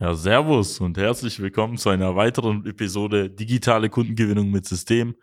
Ja, 0.00 0.14
servus 0.14 0.78
und 0.78 0.96
herzlich 0.96 1.40
willkommen 1.40 1.76
zu 1.76 1.88
einer 1.88 2.14
weiteren 2.14 2.64
Episode 2.66 3.28
Digitale 3.28 3.90
Kundengewinnung 3.90 4.48
mit 4.48 4.64
System. 4.64 5.16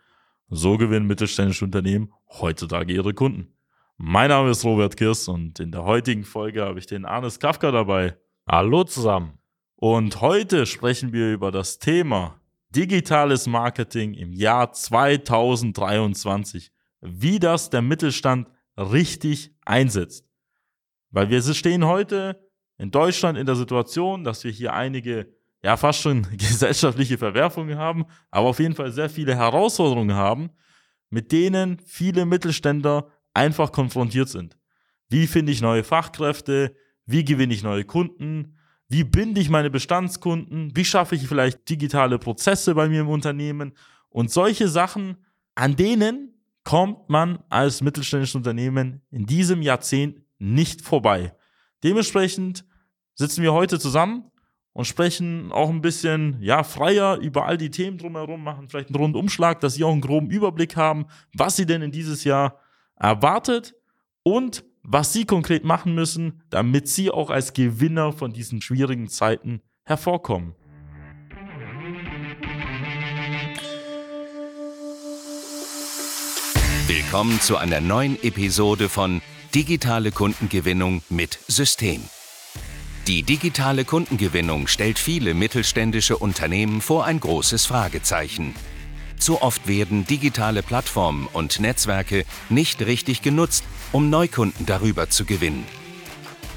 So 0.50 0.76
gewinnen 0.76 1.06
mittelständische 1.06 1.64
Unternehmen 1.64 2.12
heutzutage 2.28 2.92
ihre 2.92 3.14
Kunden. 3.14 3.56
Mein 3.96 4.28
Name 4.28 4.50
ist 4.50 4.66
Robert 4.66 4.98
Kirst 4.98 5.30
und 5.30 5.60
in 5.60 5.72
der 5.72 5.84
heutigen 5.84 6.24
Folge 6.24 6.62
habe 6.62 6.78
ich 6.78 6.84
den 6.84 7.06
Arnes 7.06 7.40
Kafka 7.40 7.70
dabei. 7.70 8.18
Hallo 8.46 8.84
zusammen. 8.84 9.38
Und 9.76 10.20
heute 10.20 10.66
sprechen 10.66 11.14
wir 11.14 11.32
über 11.32 11.50
das 11.50 11.78
Thema 11.78 12.38
digitales 12.68 13.46
Marketing 13.46 14.12
im 14.12 14.34
Jahr 14.34 14.74
2023. 14.74 16.70
Wie 17.00 17.38
das 17.38 17.70
der 17.70 17.80
Mittelstand 17.80 18.46
richtig 18.76 19.54
einsetzt. 19.64 20.28
Weil 21.12 21.30
wir 21.30 21.40
stehen 21.40 21.86
heute 21.86 22.45
in 22.78 22.90
Deutschland 22.90 23.38
in 23.38 23.46
der 23.46 23.56
Situation, 23.56 24.24
dass 24.24 24.44
wir 24.44 24.50
hier 24.50 24.74
einige, 24.74 25.28
ja, 25.62 25.76
fast 25.76 26.00
schon 26.00 26.26
gesellschaftliche 26.36 27.18
Verwerfungen 27.18 27.78
haben, 27.78 28.04
aber 28.30 28.48
auf 28.48 28.58
jeden 28.58 28.74
Fall 28.74 28.92
sehr 28.92 29.10
viele 29.10 29.36
Herausforderungen 29.36 30.14
haben, 30.14 30.50
mit 31.10 31.32
denen 31.32 31.78
viele 31.86 32.26
Mittelständler 32.26 33.08
einfach 33.32 33.72
konfrontiert 33.72 34.28
sind. 34.28 34.56
Wie 35.08 35.26
finde 35.26 35.52
ich 35.52 35.62
neue 35.62 35.84
Fachkräfte? 35.84 36.74
Wie 37.04 37.24
gewinne 37.24 37.54
ich 37.54 37.62
neue 37.62 37.84
Kunden? 37.84 38.56
Wie 38.88 39.04
binde 39.04 39.40
ich 39.40 39.50
meine 39.50 39.70
Bestandskunden? 39.70 40.74
Wie 40.74 40.84
schaffe 40.84 41.14
ich 41.14 41.26
vielleicht 41.26 41.68
digitale 41.68 42.18
Prozesse 42.18 42.74
bei 42.74 42.88
mir 42.88 43.00
im 43.00 43.08
Unternehmen? 43.08 43.72
Und 44.08 44.30
solche 44.30 44.68
Sachen, 44.68 45.16
an 45.54 45.76
denen 45.76 46.34
kommt 46.64 47.08
man 47.08 47.38
als 47.48 47.80
mittelständisches 47.80 48.34
Unternehmen 48.34 49.00
in 49.10 49.26
diesem 49.26 49.62
Jahrzehnt 49.62 50.20
nicht 50.38 50.82
vorbei. 50.82 51.32
Dementsprechend 51.84 52.64
sitzen 53.16 53.42
wir 53.42 53.52
heute 53.52 53.80
zusammen 53.80 54.30
und 54.72 54.84
sprechen 54.84 55.50
auch 55.50 55.70
ein 55.70 55.80
bisschen 55.80 56.36
ja, 56.40 56.62
freier 56.62 57.16
über 57.16 57.46
all 57.46 57.56
die 57.56 57.70
Themen 57.70 57.98
drumherum, 57.98 58.44
machen 58.44 58.68
vielleicht 58.68 58.90
einen 58.90 58.96
Rundumschlag, 58.96 59.58
dass 59.60 59.74
Sie 59.74 59.84
auch 59.84 59.92
einen 59.92 60.02
groben 60.02 60.30
Überblick 60.30 60.76
haben, 60.76 61.06
was 61.34 61.56
Sie 61.56 61.66
denn 61.66 61.82
in 61.82 61.90
dieses 61.90 62.24
Jahr 62.24 62.60
erwartet 62.94 63.74
und 64.22 64.64
was 64.82 65.12
Sie 65.12 65.24
konkret 65.24 65.64
machen 65.64 65.94
müssen, 65.94 66.42
damit 66.50 66.88
Sie 66.88 67.10
auch 67.10 67.30
als 67.30 67.54
Gewinner 67.54 68.12
von 68.12 68.32
diesen 68.32 68.60
schwierigen 68.60 69.08
Zeiten 69.08 69.62
hervorkommen. 69.84 70.54
Willkommen 76.86 77.40
zu 77.40 77.56
einer 77.56 77.80
neuen 77.80 78.22
Episode 78.22 78.88
von 78.88 79.22
Digitale 79.54 80.12
Kundengewinnung 80.12 81.02
mit 81.08 81.38
System. 81.48 82.02
Die 83.06 83.22
digitale 83.22 83.84
Kundengewinnung 83.84 84.66
stellt 84.66 84.98
viele 84.98 85.32
mittelständische 85.32 86.16
Unternehmen 86.16 86.80
vor 86.80 87.04
ein 87.04 87.20
großes 87.20 87.64
Fragezeichen. 87.64 88.52
Zu 89.16 89.42
oft 89.42 89.68
werden 89.68 90.04
digitale 90.04 90.64
Plattformen 90.64 91.28
und 91.32 91.60
Netzwerke 91.60 92.24
nicht 92.48 92.82
richtig 92.82 93.22
genutzt, 93.22 93.62
um 93.92 94.10
Neukunden 94.10 94.66
darüber 94.66 95.08
zu 95.08 95.24
gewinnen. 95.24 95.64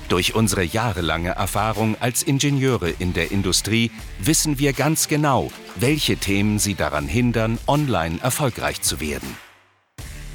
Durch 0.08 0.34
unsere 0.34 0.64
jahrelange 0.64 1.30
Erfahrung 1.30 1.96
als 2.00 2.24
Ingenieure 2.24 2.90
in 2.90 3.14
der 3.14 3.30
Industrie 3.30 3.92
wissen 4.18 4.58
wir 4.58 4.74
ganz 4.74 5.08
genau, 5.08 5.52
welche 5.76 6.18
Themen 6.18 6.58
sie 6.58 6.74
daran 6.74 7.08
hindern, 7.08 7.60
online 7.68 8.18
erfolgreich 8.24 8.82
zu 8.82 9.00
werden. 9.00 9.38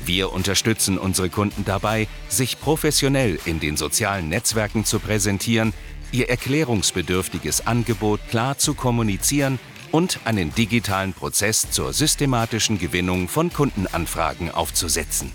Wir 0.06 0.32
unterstützen 0.32 0.98
unsere 0.98 1.30
Kunden 1.30 1.64
dabei, 1.64 2.08
sich 2.28 2.60
professionell 2.60 3.38
in 3.46 3.58
den 3.58 3.76
sozialen 3.76 4.28
Netzwerken 4.28 4.84
zu 4.84 5.00
präsentieren 5.00 5.72
ihr 6.14 6.30
erklärungsbedürftiges 6.30 7.66
Angebot 7.66 8.20
klar 8.30 8.56
zu 8.56 8.74
kommunizieren 8.74 9.58
und 9.90 10.20
einen 10.24 10.54
digitalen 10.54 11.12
Prozess 11.12 11.70
zur 11.70 11.92
systematischen 11.92 12.78
Gewinnung 12.78 13.28
von 13.28 13.52
Kundenanfragen 13.52 14.50
aufzusetzen. 14.50 15.32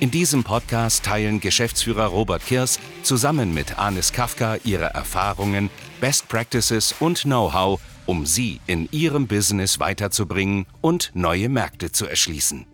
In 0.00 0.10
diesem 0.10 0.42
Podcast 0.42 1.04
teilen 1.04 1.40
Geschäftsführer 1.40 2.06
Robert 2.06 2.44
Kirs 2.44 2.80
zusammen 3.02 3.52
mit 3.54 3.78
Anis 3.78 4.12
Kafka 4.12 4.56
ihre 4.64 4.86
Erfahrungen, 4.86 5.70
Best 6.00 6.28
Practices 6.28 6.94
und 6.98 7.22
Know-how, 7.22 7.80
um 8.06 8.24
sie 8.24 8.60
in 8.66 8.88
ihrem 8.92 9.26
Business 9.26 9.80
weiterzubringen 9.80 10.66
und 10.80 11.10
neue 11.14 11.48
Märkte 11.48 11.92
zu 11.92 12.06
erschließen. 12.06 12.66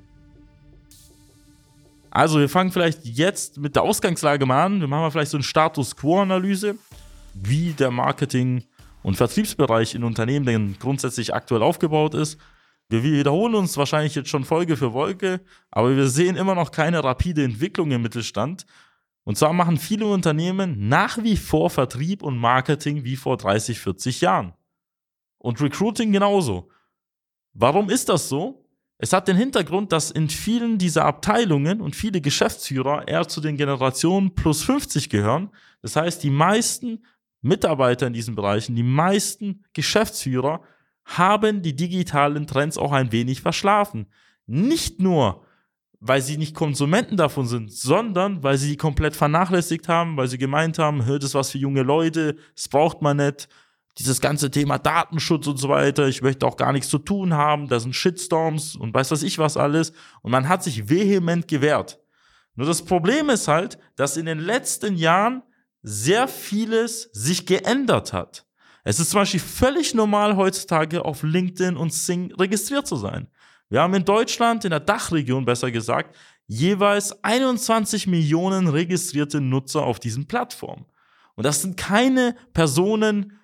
Also 2.10 2.38
wir 2.38 2.48
fangen 2.48 2.70
vielleicht 2.70 3.04
jetzt 3.04 3.58
mit 3.58 3.74
der 3.74 3.82
Ausgangslage 3.82 4.44
mal 4.44 4.64
an. 4.64 4.80
Wir 4.80 4.86
machen 4.86 5.02
mal 5.02 5.10
vielleicht 5.10 5.30
so 5.30 5.38
eine 5.38 5.44
Status 5.44 5.96
Quo-Analyse 5.96 6.76
wie 7.34 7.72
der 7.72 7.90
Marketing- 7.90 8.64
und 9.02 9.16
Vertriebsbereich 9.16 9.94
in 9.94 10.04
Unternehmen 10.04 10.46
denn 10.46 10.76
grundsätzlich 10.78 11.34
aktuell 11.34 11.62
aufgebaut 11.62 12.14
ist. 12.14 12.38
Wir 12.88 13.02
wiederholen 13.02 13.54
uns 13.54 13.76
wahrscheinlich 13.76 14.14
jetzt 14.14 14.28
schon 14.28 14.44
Folge 14.44 14.76
für 14.76 14.92
Folge, 14.92 15.40
aber 15.70 15.96
wir 15.96 16.08
sehen 16.08 16.36
immer 16.36 16.54
noch 16.54 16.70
keine 16.70 17.02
rapide 17.02 17.42
Entwicklung 17.42 17.90
im 17.90 18.02
Mittelstand. 18.02 18.66
Und 19.24 19.38
zwar 19.38 19.52
machen 19.52 19.78
viele 19.78 20.06
Unternehmen 20.06 20.88
nach 20.88 21.22
wie 21.22 21.36
vor 21.36 21.70
Vertrieb 21.70 22.22
und 22.22 22.36
Marketing 22.36 23.04
wie 23.04 23.16
vor 23.16 23.36
30, 23.36 23.78
40 23.78 24.20
Jahren. 24.20 24.52
Und 25.38 25.60
Recruiting 25.60 26.12
genauso. 26.12 26.68
Warum 27.54 27.88
ist 27.88 28.08
das 28.08 28.28
so? 28.28 28.62
Es 28.98 29.12
hat 29.12 29.26
den 29.26 29.36
Hintergrund, 29.36 29.90
dass 29.90 30.10
in 30.10 30.28
vielen 30.28 30.78
dieser 30.78 31.04
Abteilungen 31.04 31.80
und 31.80 31.96
viele 31.96 32.20
Geschäftsführer 32.20 33.08
eher 33.08 33.26
zu 33.26 33.40
den 33.40 33.56
Generationen 33.56 34.34
plus 34.34 34.62
50 34.62 35.08
gehören. 35.08 35.50
Das 35.82 35.96
heißt, 35.96 36.22
die 36.22 36.30
meisten 36.30 37.04
Mitarbeiter 37.42 38.06
in 38.06 38.12
diesen 38.12 38.34
Bereichen, 38.34 38.74
die 38.74 38.82
meisten 38.82 39.64
Geschäftsführer 39.74 40.62
haben 41.04 41.62
die 41.62 41.74
digitalen 41.74 42.46
Trends 42.46 42.78
auch 42.78 42.92
ein 42.92 43.12
wenig 43.12 43.42
verschlafen. 43.42 44.06
Nicht 44.46 45.00
nur, 45.00 45.44
weil 45.98 46.22
sie 46.22 46.36
nicht 46.36 46.54
Konsumenten 46.54 47.16
davon 47.16 47.46
sind, 47.46 47.72
sondern 47.72 48.42
weil 48.42 48.58
sie 48.58 48.70
die 48.70 48.76
komplett 48.76 49.14
vernachlässigt 49.16 49.88
haben, 49.88 50.16
weil 50.16 50.28
sie 50.28 50.38
gemeint 50.38 50.78
haben, 50.78 51.04
hört 51.04 51.24
es 51.24 51.34
was 51.34 51.50
für 51.50 51.58
junge 51.58 51.82
Leute, 51.82 52.36
es 52.56 52.68
braucht 52.68 53.02
man 53.02 53.18
nicht. 53.18 53.48
Dieses 53.98 54.22
ganze 54.22 54.50
Thema 54.50 54.78
Datenschutz 54.78 55.46
und 55.46 55.58
so 55.58 55.68
weiter, 55.68 56.08
ich 56.08 56.22
möchte 56.22 56.46
auch 56.46 56.56
gar 56.56 56.72
nichts 56.72 56.88
zu 56.88 56.98
tun 56.98 57.34
haben, 57.34 57.68
da 57.68 57.78
sind 57.78 57.94
Shitstorms 57.94 58.74
und 58.74 58.94
weiß 58.94 59.10
was 59.10 59.22
ich 59.22 59.38
was 59.38 59.58
alles. 59.58 59.92
Und 60.22 60.30
man 60.32 60.48
hat 60.48 60.64
sich 60.64 60.88
vehement 60.88 61.46
gewehrt. 61.46 62.00
Nur 62.54 62.66
das 62.66 62.82
Problem 62.82 63.28
ist 63.28 63.48
halt, 63.48 63.78
dass 63.96 64.16
in 64.16 64.26
den 64.26 64.38
letzten 64.38 64.96
Jahren 64.96 65.42
sehr 65.82 66.28
vieles 66.28 67.10
sich 67.12 67.46
geändert 67.46 68.12
hat. 68.12 68.46
Es 68.84 68.98
ist 68.98 69.10
zum 69.10 69.20
Beispiel 69.20 69.40
völlig 69.40 69.94
normal 69.94 70.36
heutzutage 70.36 71.04
auf 71.04 71.22
LinkedIn 71.22 71.76
und 71.76 71.92
Sing 71.92 72.32
registriert 72.34 72.86
zu 72.86 72.96
sein. 72.96 73.28
Wir 73.68 73.80
haben 73.80 73.94
in 73.94 74.04
Deutschland, 74.04 74.64
in 74.64 74.70
der 74.70 74.80
Dachregion 74.80 75.44
besser 75.44 75.70
gesagt, 75.70 76.14
jeweils 76.46 77.24
21 77.24 78.06
Millionen 78.06 78.68
registrierte 78.68 79.40
Nutzer 79.40 79.82
auf 79.82 79.98
diesen 79.98 80.26
Plattformen. 80.26 80.84
Und 81.34 81.46
das 81.46 81.62
sind 81.62 81.76
keine 81.76 82.36
Personen, 82.52 83.38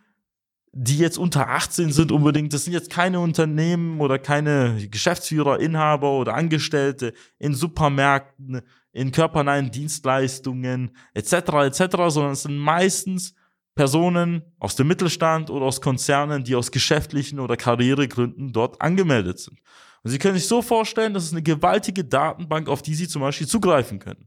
die 0.73 0.99
jetzt 0.99 1.19
unter 1.19 1.49
18 1.49 1.93
sind 1.93 2.13
unbedingt. 2.13 2.53
Das 2.53 2.65
sind 2.65 2.73
jetzt 2.73 2.91
keine 2.91 3.21
Unternehmen 3.21 4.01
oder 4.01 4.19
keine 4.19 4.89
Geschäftsführer, 4.91 5.61
Inhaber 5.61 6.13
oder 6.13 6.35
Angestellte 6.35 7.15
in 7.39 7.55
Supermärkten, 7.55 8.63
in 8.93 9.13
körpernahen 9.13 9.71
Dienstleistungen 9.71 10.91
etc. 11.15 11.33
etc., 11.33 11.81
sondern 12.09 12.33
es 12.33 12.43
sind 12.43 12.57
meistens 12.57 13.35
Personen 13.75 14.43
aus 14.59 14.75
dem 14.75 14.89
Mittelstand 14.89 15.51
oder 15.51 15.67
aus 15.67 15.81
Konzernen, 15.81 16.43
die 16.43 16.57
aus 16.57 16.73
geschäftlichen 16.73 17.39
oder 17.39 17.57
Karrieregründen 17.57 18.53
dort 18.53 18.81
angemeldet 18.83 19.39
sind. 19.39 19.61
Und 20.03 20.11
Sie 20.11 20.19
können 20.19 20.35
sich 20.35 20.49
so 20.49 20.63
vorstellen, 20.63 21.15
das 21.15 21.25
ist 21.25 21.33
eine 21.33 21.43
gewaltige 21.43 22.05
Datenbank, 22.05 22.69
auf 22.69 22.83
die 22.83 22.95
Sie 22.95 23.07
zum 23.07 23.23
Beispiel 23.23 23.47
zugreifen 23.47 23.99
können. 23.99 24.27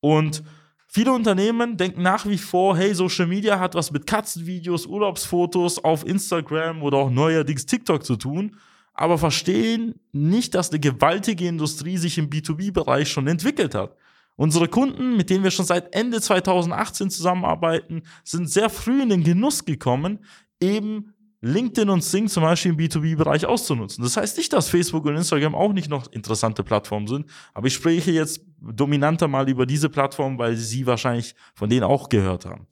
Und 0.00 0.42
viele 0.86 1.12
Unternehmen 1.12 1.76
denken 1.76 2.02
nach 2.02 2.24
wie 2.24 2.38
vor, 2.38 2.76
hey, 2.78 2.94
Social 2.94 3.26
Media 3.26 3.58
hat 3.58 3.74
was 3.74 3.90
mit 3.90 4.06
Katzenvideos, 4.06 4.86
Urlaubsfotos 4.86 5.82
auf 5.84 6.06
Instagram 6.06 6.82
oder 6.82 6.98
auch 6.98 7.10
neuerdings 7.10 7.66
TikTok 7.66 8.04
zu 8.04 8.16
tun 8.16 8.56
aber 8.98 9.16
verstehen 9.16 9.94
nicht, 10.10 10.56
dass 10.56 10.70
eine 10.70 10.80
gewaltige 10.80 11.46
Industrie 11.46 11.96
sich 11.98 12.18
im 12.18 12.28
B2B-Bereich 12.28 13.08
schon 13.08 13.28
entwickelt 13.28 13.76
hat. 13.76 13.94
Unsere 14.34 14.66
Kunden, 14.66 15.16
mit 15.16 15.30
denen 15.30 15.44
wir 15.44 15.52
schon 15.52 15.64
seit 15.64 15.94
Ende 15.94 16.20
2018 16.20 17.08
zusammenarbeiten, 17.08 18.02
sind 18.24 18.50
sehr 18.50 18.68
früh 18.68 19.00
in 19.00 19.08
den 19.08 19.22
Genuss 19.22 19.64
gekommen, 19.64 20.18
eben 20.60 21.14
LinkedIn 21.40 21.88
und 21.90 22.02
Sing 22.02 22.26
zum 22.26 22.42
Beispiel 22.42 22.72
im 22.72 22.76
B2B-Bereich 22.76 23.46
auszunutzen. 23.46 24.02
Das 24.02 24.16
heißt 24.16 24.36
nicht, 24.36 24.52
dass 24.52 24.68
Facebook 24.68 25.04
und 25.06 25.16
Instagram 25.16 25.54
auch 25.54 25.72
nicht 25.72 25.88
noch 25.88 26.10
interessante 26.10 26.64
Plattformen 26.64 27.06
sind, 27.06 27.26
aber 27.54 27.68
ich 27.68 27.74
spreche 27.74 28.10
jetzt 28.10 28.40
dominanter 28.60 29.28
mal 29.28 29.48
über 29.48 29.64
diese 29.64 29.88
Plattformen, 29.88 30.38
weil 30.38 30.56
Sie 30.56 30.86
wahrscheinlich 30.86 31.36
von 31.54 31.70
denen 31.70 31.84
auch 31.84 32.08
gehört 32.08 32.46
haben. 32.46 32.66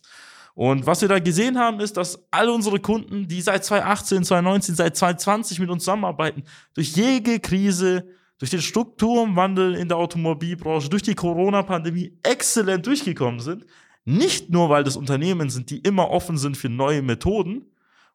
Und 0.57 0.87
was 0.87 1.03
wir 1.03 1.09
da 1.09 1.21
gesehen 1.21 1.59
haben, 1.59 1.79
ist, 1.79 1.97
dass 1.97 2.27
all 2.33 2.49
unsere 2.49 2.81
Kunden, 2.81 3.29
die 3.29 3.41
seit 3.41 3.65
2018, 3.65 4.25
2019, 4.25 4.75
seit 4.75 4.97
2020 4.97 5.61
mit 5.61 5.71
uns 5.71 5.85
zusammenarbeiten, 5.85 6.43
durch 6.75 6.97
jede 6.97 7.39
Krise, 7.39 8.09
durch 8.39 8.51
den 8.51 8.63
Strukturwandel 8.63 9.75
in 9.75 9.87
der 9.87 9.99
Automobilbranche, 9.99 10.89
durch 10.89 11.03
die 11.03 11.15
Corona-Pandemie 11.15 12.19
exzellent 12.23 12.87
durchgekommen 12.87 13.41
sind. 13.41 13.67
Nicht 14.05 14.51
nur, 14.51 14.69
weil 14.69 14.83
das 14.83 14.97
Unternehmen 14.97 15.51
sind, 15.51 15.71
die 15.71 15.79
immer 15.79 16.11
offen 16.11 16.39
sind 16.39 16.57
für 16.57 16.71
neue 16.71 17.03
Methoden, 17.03 17.67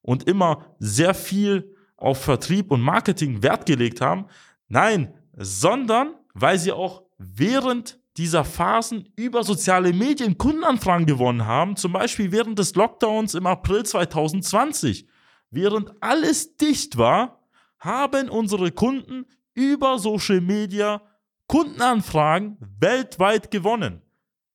und 0.01 0.27
immer 0.27 0.65
sehr 0.79 1.13
viel 1.13 1.75
auf 1.97 2.23
Vertrieb 2.23 2.71
und 2.71 2.81
Marketing 2.81 3.43
Wert 3.43 3.65
gelegt 3.65 4.01
haben. 4.01 4.25
Nein, 4.67 5.13
sondern 5.37 6.15
weil 6.33 6.57
sie 6.57 6.71
auch 6.71 7.03
während 7.17 7.99
dieser 8.21 8.45
Phasen 8.45 9.09
über 9.15 9.43
soziale 9.43 9.93
Medien 9.93 10.37
Kundenanfragen 10.37 11.07
gewonnen 11.07 11.47
haben, 11.47 11.75
zum 11.75 11.93
Beispiel 11.93 12.31
während 12.31 12.59
des 12.59 12.75
Lockdowns 12.75 13.33
im 13.33 13.47
April 13.47 13.83
2020. 13.83 15.07
Während 15.49 15.91
alles 16.03 16.55
dicht 16.55 16.99
war, 16.99 17.41
haben 17.79 18.29
unsere 18.29 18.71
Kunden 18.71 19.25
über 19.55 19.97
Social 19.97 20.39
Media 20.39 21.01
Kundenanfragen 21.47 22.57
weltweit 22.79 23.49
gewonnen. 23.49 24.03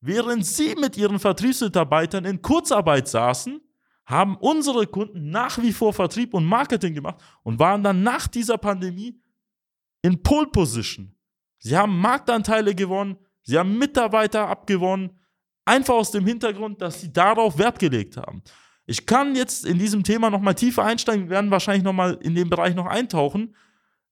Während 0.00 0.46
sie 0.46 0.76
mit 0.76 0.96
ihren 0.96 1.18
Vertriebsmitarbeitern 1.18 2.24
in 2.24 2.40
Kurzarbeit 2.40 3.08
saßen, 3.08 3.60
haben 4.04 4.36
unsere 4.36 4.86
Kunden 4.86 5.30
nach 5.30 5.60
wie 5.60 5.72
vor 5.72 5.92
Vertrieb 5.92 6.34
und 6.34 6.44
Marketing 6.44 6.94
gemacht 6.94 7.20
und 7.42 7.58
waren 7.58 7.82
dann 7.82 8.04
nach 8.04 8.28
dieser 8.28 8.58
Pandemie 8.58 9.20
in 10.02 10.22
Pole 10.22 10.46
Position. 10.46 11.12
Sie 11.58 11.76
haben 11.76 11.98
Marktanteile 11.98 12.76
gewonnen, 12.76 13.16
sie 13.46 13.58
haben 13.58 13.78
Mitarbeiter 13.78 14.48
abgewonnen, 14.48 15.10
einfach 15.64 15.94
aus 15.94 16.10
dem 16.10 16.26
Hintergrund, 16.26 16.82
dass 16.82 17.00
sie 17.00 17.12
darauf 17.12 17.58
Wert 17.58 17.78
gelegt 17.78 18.16
haben. 18.16 18.43
Ich 18.87 19.06
kann 19.06 19.34
jetzt 19.34 19.64
in 19.64 19.78
diesem 19.78 20.04
Thema 20.04 20.31
nochmal 20.31 20.54
tiefer 20.54 20.84
einsteigen, 20.84 21.25
wir 21.25 21.31
werden 21.31 21.50
wahrscheinlich 21.50 21.82
nochmal 21.84 22.19
in 22.20 22.34
den 22.34 22.50
Bereich 22.50 22.75
noch 22.75 22.87
eintauchen. 22.87 23.56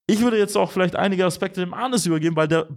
Ich 0.06 0.20
würde 0.20 0.38
jetzt 0.38 0.56
auch 0.56 0.70
vielleicht 0.70 0.96
einige 0.96 1.24
Aspekte 1.24 1.60
dem 1.60 1.74
Arnes 1.74 2.06
übergeben, 2.06 2.36
weil 2.36 2.48
der 2.48 2.68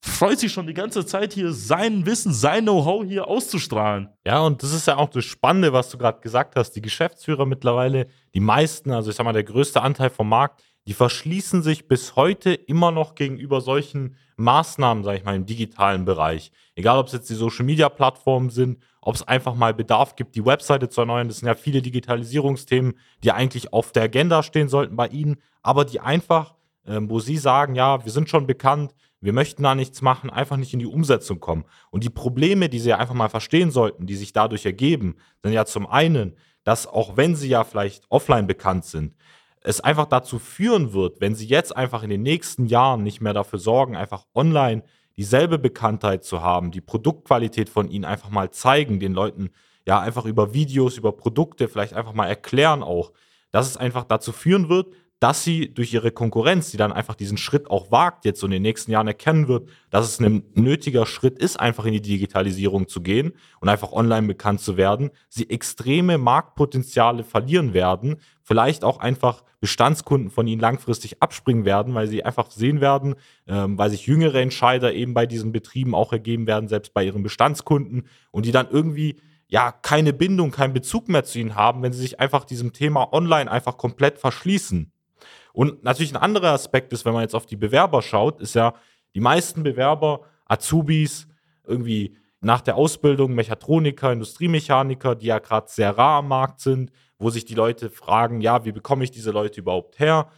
freut 0.00 0.38
sich 0.38 0.52
schon 0.52 0.66
die 0.66 0.74
ganze 0.74 1.04
Zeit 1.04 1.32
hier 1.32 1.52
sein 1.52 2.06
Wissen, 2.06 2.32
sein 2.32 2.64
Know-how 2.64 3.04
hier 3.04 3.26
auszustrahlen. 3.26 4.08
Ja, 4.24 4.40
und 4.40 4.62
das 4.62 4.72
ist 4.72 4.86
ja 4.86 4.96
auch 4.96 5.08
das 5.08 5.24
Spannende, 5.24 5.72
was 5.72 5.90
du 5.90 5.98
gerade 5.98 6.20
gesagt 6.20 6.56
hast. 6.56 6.72
Die 6.72 6.82
Geschäftsführer 6.82 7.46
mittlerweile, 7.46 8.06
die 8.34 8.40
meisten, 8.40 8.92
also 8.92 9.10
ich 9.10 9.16
sag 9.16 9.24
mal, 9.24 9.32
der 9.32 9.44
größte 9.44 9.82
Anteil 9.82 10.10
vom 10.10 10.28
Markt, 10.28 10.62
die 10.86 10.94
verschließen 10.94 11.62
sich 11.62 11.88
bis 11.88 12.14
heute 12.16 12.54
immer 12.54 12.92
noch 12.92 13.14
gegenüber 13.14 13.60
solchen 13.60 14.16
Maßnahmen, 14.36 15.02
sag 15.02 15.16
ich 15.16 15.24
mal, 15.24 15.34
im 15.34 15.46
digitalen 15.46 16.04
Bereich. 16.04 16.52
Egal, 16.74 16.98
ob 16.98 17.06
es 17.06 17.12
jetzt 17.12 17.28
die 17.28 17.34
Social-Media-Plattformen 17.34 18.50
sind, 18.50 18.78
ob 19.00 19.14
es 19.14 19.26
einfach 19.26 19.54
mal 19.54 19.74
Bedarf 19.74 20.14
gibt, 20.14 20.34
die 20.36 20.44
Webseite 20.44 20.88
zu 20.88 21.00
erneuern. 21.00 21.28
Das 21.28 21.38
sind 21.38 21.48
ja 21.48 21.54
viele 21.54 21.82
Digitalisierungsthemen, 21.82 22.98
die 23.24 23.32
eigentlich 23.32 23.72
auf 23.72 23.92
der 23.92 24.04
Agenda 24.04 24.42
stehen 24.42 24.68
sollten 24.68 24.96
bei 24.96 25.08
Ihnen, 25.08 25.36
aber 25.62 25.84
die 25.84 26.00
einfach, 26.00 26.54
ähm, 26.86 27.10
wo 27.10 27.18
Sie 27.18 27.36
sagen, 27.36 27.74
ja, 27.74 28.04
wir 28.04 28.12
sind 28.12 28.28
schon 28.28 28.46
bekannt, 28.46 28.94
wir 29.20 29.32
möchten 29.32 29.62
da 29.62 29.74
nichts 29.74 30.02
machen, 30.02 30.30
einfach 30.30 30.56
nicht 30.56 30.72
in 30.72 30.78
die 30.78 30.86
Umsetzung 30.86 31.40
kommen. 31.40 31.64
Und 31.90 32.04
die 32.04 32.10
Probleme, 32.10 32.68
die 32.68 32.78
Sie 32.78 32.92
einfach 32.92 33.14
mal 33.14 33.28
verstehen 33.28 33.70
sollten, 33.70 34.06
die 34.06 34.16
sich 34.16 34.32
dadurch 34.32 34.66
ergeben, 34.66 35.16
sind 35.42 35.52
ja 35.52 35.64
zum 35.64 35.86
einen, 35.86 36.36
dass 36.62 36.86
auch 36.86 37.16
wenn 37.16 37.34
Sie 37.34 37.48
ja 37.48 37.64
vielleicht 37.64 38.04
offline 38.08 38.46
bekannt 38.46 38.84
sind, 38.84 39.14
es 39.66 39.80
einfach 39.80 40.06
dazu 40.06 40.38
führen 40.38 40.92
wird, 40.92 41.20
wenn 41.20 41.34
Sie 41.34 41.46
jetzt 41.46 41.76
einfach 41.76 42.04
in 42.04 42.10
den 42.10 42.22
nächsten 42.22 42.66
Jahren 42.66 43.02
nicht 43.02 43.20
mehr 43.20 43.34
dafür 43.34 43.58
sorgen, 43.58 43.96
einfach 43.96 44.24
online 44.32 44.84
dieselbe 45.16 45.58
Bekanntheit 45.58 46.22
zu 46.24 46.40
haben, 46.40 46.70
die 46.70 46.80
Produktqualität 46.80 47.68
von 47.68 47.88
Ihnen 47.88 48.04
einfach 48.04 48.30
mal 48.30 48.50
zeigen, 48.50 49.00
den 49.00 49.12
Leuten 49.12 49.50
ja 49.84 49.98
einfach 49.98 50.24
über 50.24 50.54
Videos, 50.54 50.96
über 50.96 51.10
Produkte 51.10 51.66
vielleicht 51.66 51.94
einfach 51.94 52.12
mal 52.12 52.28
erklären 52.28 52.84
auch, 52.84 53.12
dass 53.50 53.66
es 53.66 53.76
einfach 53.76 54.04
dazu 54.04 54.30
führen 54.30 54.68
wird, 54.68 54.94
dass 55.18 55.44
sie 55.44 55.72
durch 55.72 55.94
ihre 55.94 56.10
Konkurrenz, 56.10 56.70
die 56.70 56.76
dann 56.76 56.92
einfach 56.92 57.14
diesen 57.14 57.38
Schritt 57.38 57.70
auch 57.70 57.90
wagt, 57.90 58.26
jetzt 58.26 58.40
so 58.40 58.46
in 58.46 58.52
den 58.52 58.62
nächsten 58.62 58.90
Jahren 58.90 59.06
erkennen 59.06 59.48
wird, 59.48 59.70
dass 59.88 60.06
es 60.06 60.20
ein 60.20 60.42
nötiger 60.54 61.06
Schritt 61.06 61.38
ist, 61.38 61.58
einfach 61.58 61.86
in 61.86 61.94
die 61.94 62.02
Digitalisierung 62.02 62.86
zu 62.86 63.00
gehen 63.00 63.32
und 63.60 63.70
einfach 63.70 63.92
online 63.92 64.26
bekannt 64.26 64.60
zu 64.60 64.76
werden, 64.76 65.10
sie 65.28 65.48
extreme 65.48 66.18
Marktpotenziale 66.18 67.24
verlieren 67.24 67.72
werden, 67.72 68.16
vielleicht 68.42 68.84
auch 68.84 68.98
einfach 68.98 69.42
Bestandskunden 69.60 70.30
von 70.30 70.46
ihnen 70.46 70.60
langfristig 70.60 71.22
abspringen 71.22 71.64
werden, 71.64 71.94
weil 71.94 72.08
sie 72.08 72.22
einfach 72.22 72.50
sehen 72.50 72.82
werden, 72.82 73.14
ähm, 73.46 73.78
weil 73.78 73.88
sich 73.88 74.06
jüngere 74.06 74.40
Entscheider 74.40 74.92
eben 74.92 75.14
bei 75.14 75.24
diesen 75.24 75.50
Betrieben 75.50 75.94
auch 75.94 76.12
ergeben 76.12 76.46
werden, 76.46 76.68
selbst 76.68 76.92
bei 76.92 77.04
ihren 77.04 77.22
Bestandskunden 77.22 78.06
und 78.32 78.44
die 78.44 78.52
dann 78.52 78.68
irgendwie 78.70 79.16
ja 79.48 79.72
keine 79.72 80.12
Bindung, 80.12 80.50
keinen 80.50 80.74
Bezug 80.74 81.08
mehr 81.08 81.24
zu 81.24 81.38
ihnen 81.38 81.54
haben, 81.54 81.82
wenn 81.82 81.94
sie 81.94 82.00
sich 82.00 82.20
einfach 82.20 82.44
diesem 82.44 82.74
Thema 82.74 83.12
online 83.14 83.50
einfach 83.50 83.78
komplett 83.78 84.18
verschließen. 84.18 84.92
Und 85.56 85.82
natürlich 85.82 86.12
ein 86.12 86.20
anderer 86.20 86.52
Aspekt 86.52 86.92
ist, 86.92 87.06
wenn 87.06 87.14
man 87.14 87.22
jetzt 87.22 87.34
auf 87.34 87.46
die 87.46 87.56
Bewerber 87.56 88.02
schaut, 88.02 88.42
ist 88.42 88.54
ja, 88.54 88.74
die 89.14 89.20
meisten 89.20 89.62
Bewerber, 89.62 90.20
Azubis, 90.44 91.28
irgendwie 91.64 92.14
nach 92.42 92.60
der 92.60 92.76
Ausbildung 92.76 93.34
Mechatroniker, 93.34 94.12
Industriemechaniker, 94.12 95.14
die 95.14 95.28
ja 95.28 95.38
gerade 95.38 95.66
sehr 95.70 95.96
rar 95.96 96.18
am 96.18 96.28
Markt 96.28 96.60
sind, 96.60 96.90
wo 97.18 97.30
sich 97.30 97.46
die 97.46 97.54
Leute 97.54 97.88
fragen, 97.88 98.42
ja, 98.42 98.66
wie 98.66 98.72
bekomme 98.72 99.02
ich 99.02 99.10
diese 99.10 99.30
Leute 99.30 99.60
überhaupt 99.60 99.98
her? 99.98 100.28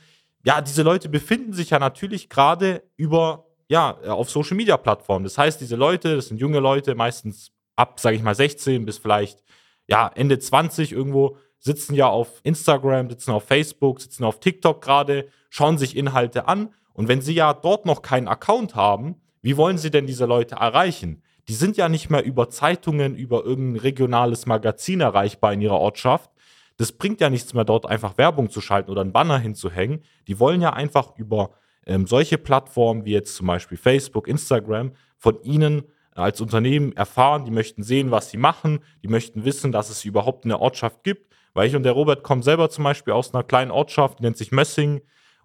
Ja, 0.44 0.60
diese 0.60 0.84
Leute 0.84 1.08
befinden 1.08 1.52
sich 1.52 1.70
ja 1.70 1.80
natürlich 1.80 2.28
gerade 2.28 2.84
über, 2.96 3.46
ja, 3.66 3.98
auf 4.06 4.30
Social 4.30 4.56
Media 4.56 4.76
Plattformen. 4.76 5.24
Das 5.24 5.36
heißt, 5.36 5.60
diese 5.60 5.74
Leute, 5.74 6.14
das 6.14 6.28
sind 6.28 6.38
junge 6.38 6.60
Leute, 6.60 6.94
meistens 6.94 7.50
ab, 7.74 7.98
sage 7.98 8.14
ich 8.14 8.22
mal, 8.22 8.36
16 8.36 8.84
bis 8.84 8.98
vielleicht, 8.98 9.42
ja, 9.88 10.12
Ende 10.14 10.38
20 10.38 10.92
irgendwo, 10.92 11.38
sitzen 11.58 11.94
ja 11.94 12.08
auf 12.08 12.40
Instagram, 12.42 13.10
sitzen 13.10 13.32
auf 13.32 13.44
Facebook, 13.44 14.00
sitzen 14.00 14.24
auf 14.24 14.40
TikTok 14.40 14.82
gerade, 14.82 15.28
schauen 15.50 15.78
sich 15.78 15.96
Inhalte 15.96 16.48
an. 16.48 16.70
Und 16.92 17.08
wenn 17.08 17.20
sie 17.20 17.34
ja 17.34 17.52
dort 17.54 17.86
noch 17.86 18.02
keinen 18.02 18.28
Account 18.28 18.74
haben, 18.74 19.16
wie 19.42 19.56
wollen 19.56 19.78
sie 19.78 19.90
denn 19.90 20.06
diese 20.06 20.26
Leute 20.26 20.56
erreichen? 20.56 21.22
Die 21.48 21.54
sind 21.54 21.76
ja 21.76 21.88
nicht 21.88 22.10
mehr 22.10 22.24
über 22.24 22.50
Zeitungen, 22.50 23.16
über 23.16 23.44
irgendein 23.44 23.80
regionales 23.80 24.46
Magazin 24.46 25.00
erreichbar 25.00 25.52
in 25.52 25.60
ihrer 25.60 25.78
Ortschaft. 25.78 26.30
Das 26.76 26.92
bringt 26.92 27.20
ja 27.20 27.30
nichts 27.30 27.54
mehr, 27.54 27.64
dort 27.64 27.86
einfach 27.86 28.18
Werbung 28.18 28.50
zu 28.50 28.60
schalten 28.60 28.90
oder 28.90 29.00
einen 29.00 29.12
Banner 29.12 29.38
hinzuhängen. 29.38 30.02
Die 30.26 30.38
wollen 30.38 30.60
ja 30.60 30.72
einfach 30.74 31.16
über 31.16 31.50
ähm, 31.86 32.06
solche 32.06 32.36
Plattformen 32.36 33.04
wie 33.04 33.12
jetzt 33.12 33.34
zum 33.34 33.46
Beispiel 33.46 33.78
Facebook, 33.78 34.28
Instagram 34.28 34.92
von 35.16 35.40
ihnen 35.42 35.84
als 36.14 36.40
Unternehmen 36.40 36.92
erfahren. 36.92 37.44
Die 37.44 37.50
möchten 37.50 37.82
sehen, 37.82 38.10
was 38.10 38.30
sie 38.30 38.36
machen. 38.36 38.80
Die 39.02 39.08
möchten 39.08 39.44
wissen, 39.44 39.72
dass 39.72 39.88
es 39.88 40.04
überhaupt 40.04 40.44
eine 40.44 40.60
Ortschaft 40.60 41.02
gibt 41.02 41.28
weil 41.58 41.66
ich 41.66 41.74
und 41.74 41.82
der 41.82 41.92
Robert 41.92 42.22
kommen 42.22 42.42
selber 42.42 42.70
zum 42.70 42.84
Beispiel 42.84 43.12
aus 43.12 43.34
einer 43.34 43.42
kleinen 43.42 43.72
Ortschaft, 43.72 44.20
die 44.20 44.22
nennt 44.22 44.36
sich 44.36 44.52
Mössing. 44.52 45.00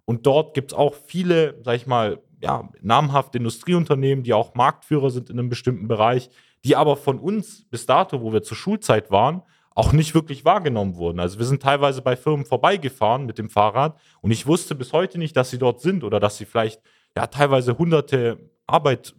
Und 0.06 0.27
dort 0.27 0.54
gibt 0.54 0.71
es 0.71 0.77
auch 0.77 0.94
viele, 0.94 1.60
sag 1.63 1.75
ich 1.75 1.88
mal, 1.88 2.21
ja, 2.39 2.69
namhafte 2.81 3.39
Industrieunternehmen, 3.39 4.24
die 4.24 4.33
auch 4.33 4.54
Marktführer 4.54 5.10
sind 5.10 5.31
in 5.31 5.39
einem 5.39 5.50
bestimmten 5.50 5.88
Bereich, 5.88 6.30
die 6.63 6.75
aber 6.75 6.98
von 6.98 7.18
uns 7.18 7.65
bis 7.71 7.88
dato, 7.88 8.21
wo 8.21 8.31
wir 8.31 8.44
zur 8.44 8.56
Schulzeit 8.56 9.10
waren, 9.10 9.42
auch 9.74 9.92
nicht 9.92 10.13
wirklich 10.13 10.45
wahrgenommen 10.45 10.98
wurden. 10.98 11.19
Also 11.19 11.39
wir 11.39 11.48
sind 11.48 11.63
teilweise 11.63 12.04
bei 12.04 12.15
Firmen 12.15 12.45
vorbeigefahren 12.45 13.25
mit 13.25 13.39
dem 13.39 13.50
Fahrrad 13.50 14.00
und 14.22 14.29
ich 14.29 14.46
wusste 14.46 14.75
bis 14.75 14.93
heute 14.93 15.17
nicht, 15.17 15.36
dass 15.36 15.50
sie 15.50 15.58
dort 15.58 15.82
sind 15.82 16.03
oder 16.03 16.20
dass 16.20 16.38
sie 16.38 16.46
vielleicht 16.46 16.79
ja 17.17 17.25
teilweise 17.25 17.75
hunderte 17.79 18.51
Arbeit, 18.67 19.15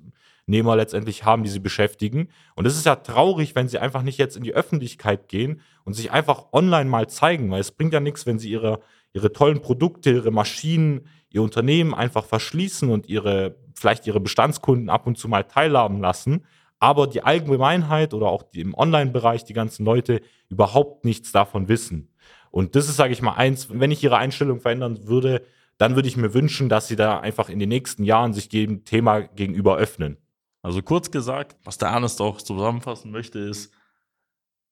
Nehmer 0.47 0.77
letztendlich 0.77 1.25
haben, 1.25 1.43
die 1.43 1.51
sie 1.51 1.61
beschäftigen. 1.61 2.29
Und 2.55 2.67
es 2.67 2.77
ist 2.77 2.87
ja 2.87 2.97
traurig, 2.97 3.55
wenn 3.55 3.69
sie 3.69 3.79
einfach 3.79 4.03
nicht 4.03 4.19
jetzt 4.19 4.37
in 4.37 4.43
die 4.43 4.55
Öffentlichkeit 4.55 5.29
gehen 5.29 5.61
und 5.85 5.95
sich 5.95 6.11
einfach 6.13 6.47
online 6.53 6.89
mal 6.89 7.09
zeigen, 7.09 7.51
weil 7.51 7.61
es 7.61 7.73
bringt 7.73 7.93
ja 7.93 8.01
nichts, 8.01 8.27
wenn 8.27 8.39
sie 8.39 8.51
ihre, 8.51 8.81
ihre 9.13 9.33
tollen 9.33 9.63
Produkte, 9.63 10.11
ihre 10.11 10.31
Maschinen, 10.31 11.07
ihr 11.31 11.43
Unternehmen 11.43 11.95
einfach 11.95 12.25
verschließen 12.25 12.91
und 12.91 13.09
ihre, 13.09 13.57
vielleicht 13.75 14.07
ihre 14.07 14.21
Bestandskunden 14.21 14.91
ab 14.91 15.07
und 15.07 15.19
zu 15.19 15.29
mal 15.29 15.45
teilhaben 15.45 16.01
lassen, 16.01 16.45
aber 16.79 17.07
die 17.07 17.23
Allgemeinheit 17.23 18.13
oder 18.13 18.29
auch 18.29 18.45
im 18.53 18.75
Online-Bereich 18.75 19.45
die 19.45 19.55
ganzen 19.55 19.85
Leute 19.85 20.21
überhaupt 20.51 21.05
nichts 21.05 21.33
davon 21.33 21.69
wissen. 21.69 22.11
Und 22.51 22.77
das 22.77 22.89
ist, 22.89 22.97
sage 22.97 23.13
ich 23.13 23.23
mal, 23.23 23.35
eins, 23.35 23.69
wenn 23.71 23.91
ich 23.91 24.05
ihre 24.05 24.19
Einstellung 24.19 24.61
verändern 24.61 25.09
würde, 25.09 25.43
dann 25.79 25.97
würde 25.97 26.09
ich 26.09 26.17
mir 26.17 26.35
wünschen, 26.35 26.69
dass 26.69 26.87
sie 26.87 26.97
da 26.97 27.19
einfach 27.19 27.49
in 27.49 27.59
den 27.59 27.69
nächsten 27.69 28.05
Jahren 28.05 28.33
sich 28.33 28.49
dem 28.49 28.85
Thema 28.85 29.23
gegenüber 29.23 29.77
öffnen. 29.77 30.19
Also 30.65 30.81
kurz 30.81 31.11
gesagt, 31.11 31.57
was 31.63 31.77
der 31.77 31.91
Ernest 31.91 32.23
auch 32.23 32.41
zusammenfassen 32.41 33.11
möchte, 33.11 33.39
ist, 33.39 33.71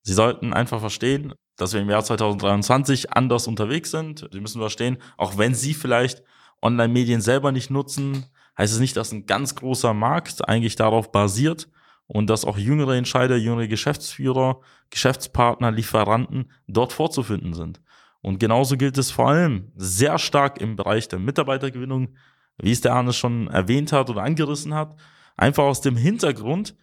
Sie 0.04 0.14
sollten 0.14 0.54
einfach 0.54 0.80
verstehen, 0.80 1.34
dass 1.56 1.74
wir 1.74 1.82
im 1.82 1.90
Jahr 1.90 2.02
2023 2.02 3.12
anders 3.12 3.46
unterwegs 3.46 3.90
sind. 3.90 4.26
Sie 4.32 4.40
müssen 4.40 4.58
verstehen, 4.58 4.96
auch 5.18 5.36
wenn 5.36 5.54
Sie 5.54 5.74
vielleicht 5.74 6.24
Online-Medien 6.62 7.20
selber 7.20 7.52
nicht 7.52 7.70
nutzen, 7.70 8.24
heißt 8.56 8.72
es 8.72 8.80
nicht, 8.80 8.96
dass 8.96 9.12
ein 9.12 9.26
ganz 9.26 9.54
großer 9.54 9.92
Markt 9.92 10.48
eigentlich 10.48 10.76
darauf 10.76 11.12
basiert 11.12 11.68
und 12.06 12.30
dass 12.30 12.46
auch 12.46 12.56
jüngere 12.56 12.96
Entscheider, 12.96 13.36
jüngere 13.36 13.68
Geschäftsführer, 13.68 14.60
Geschäftspartner, 14.88 15.70
Lieferanten 15.70 16.50
dort 16.68 16.94
vorzufinden 16.94 17.52
sind. 17.52 17.82
Und 18.22 18.40
genauso 18.40 18.78
gilt 18.78 18.96
es 18.96 19.10
vor 19.10 19.28
allem 19.28 19.70
sehr 19.76 20.18
stark 20.18 20.58
im 20.58 20.74
Bereich 20.74 21.06
der 21.08 21.18
Mitarbeitergewinnung, 21.18 22.16
wie 22.56 22.72
es 22.72 22.80
der 22.80 22.94
Arne 22.94 23.12
schon 23.12 23.48
erwähnt 23.48 23.92
hat 23.92 24.08
oder 24.08 24.22
angerissen 24.22 24.72
hat. 24.74 24.96
Einfach 25.42 25.64
aus 25.64 25.80
dem 25.80 25.96
Hintergrund, 25.96 26.76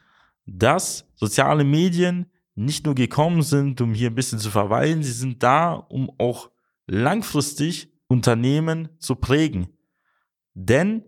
dass 0.45 1.07
soziale 1.15 1.63
Medien 1.63 2.29
nicht 2.55 2.85
nur 2.85 2.93
gekommen 2.93 3.41
sind, 3.41 3.79
um 3.79 3.93
hier 3.93 4.09
ein 4.09 4.15
bisschen 4.15 4.37
zu 4.37 4.51
verweilen, 4.51 5.01
sie 5.01 5.13
sind 5.13 5.41
da, 5.43 5.71
um 5.71 6.11
auch 6.17 6.49
langfristig 6.85 7.93
Unternehmen 8.09 8.89
zu 8.99 9.15
prägen. 9.15 9.69
Denn 10.55 11.05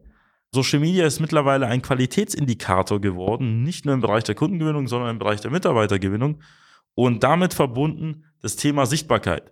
Social 0.53 0.79
Media 0.79 1.05
ist 1.05 1.19
mittlerweile 1.19 1.67
ein 1.67 1.81
Qualitätsindikator 1.81 3.01
geworden, 3.01 3.63
nicht 3.63 3.83
nur 3.83 3.95
im 3.95 3.99
Bereich 3.99 4.23
der 4.23 4.35
Kundengewinnung, 4.35 4.87
sondern 4.87 5.09
im 5.09 5.19
Bereich 5.19 5.41
der 5.41 5.51
Mitarbeitergewinnung 5.51 6.41
und 6.95 7.21
damit 7.21 7.53
verbunden 7.53 8.23
das 8.41 8.55
Thema 8.55 8.85
Sichtbarkeit. 8.85 9.51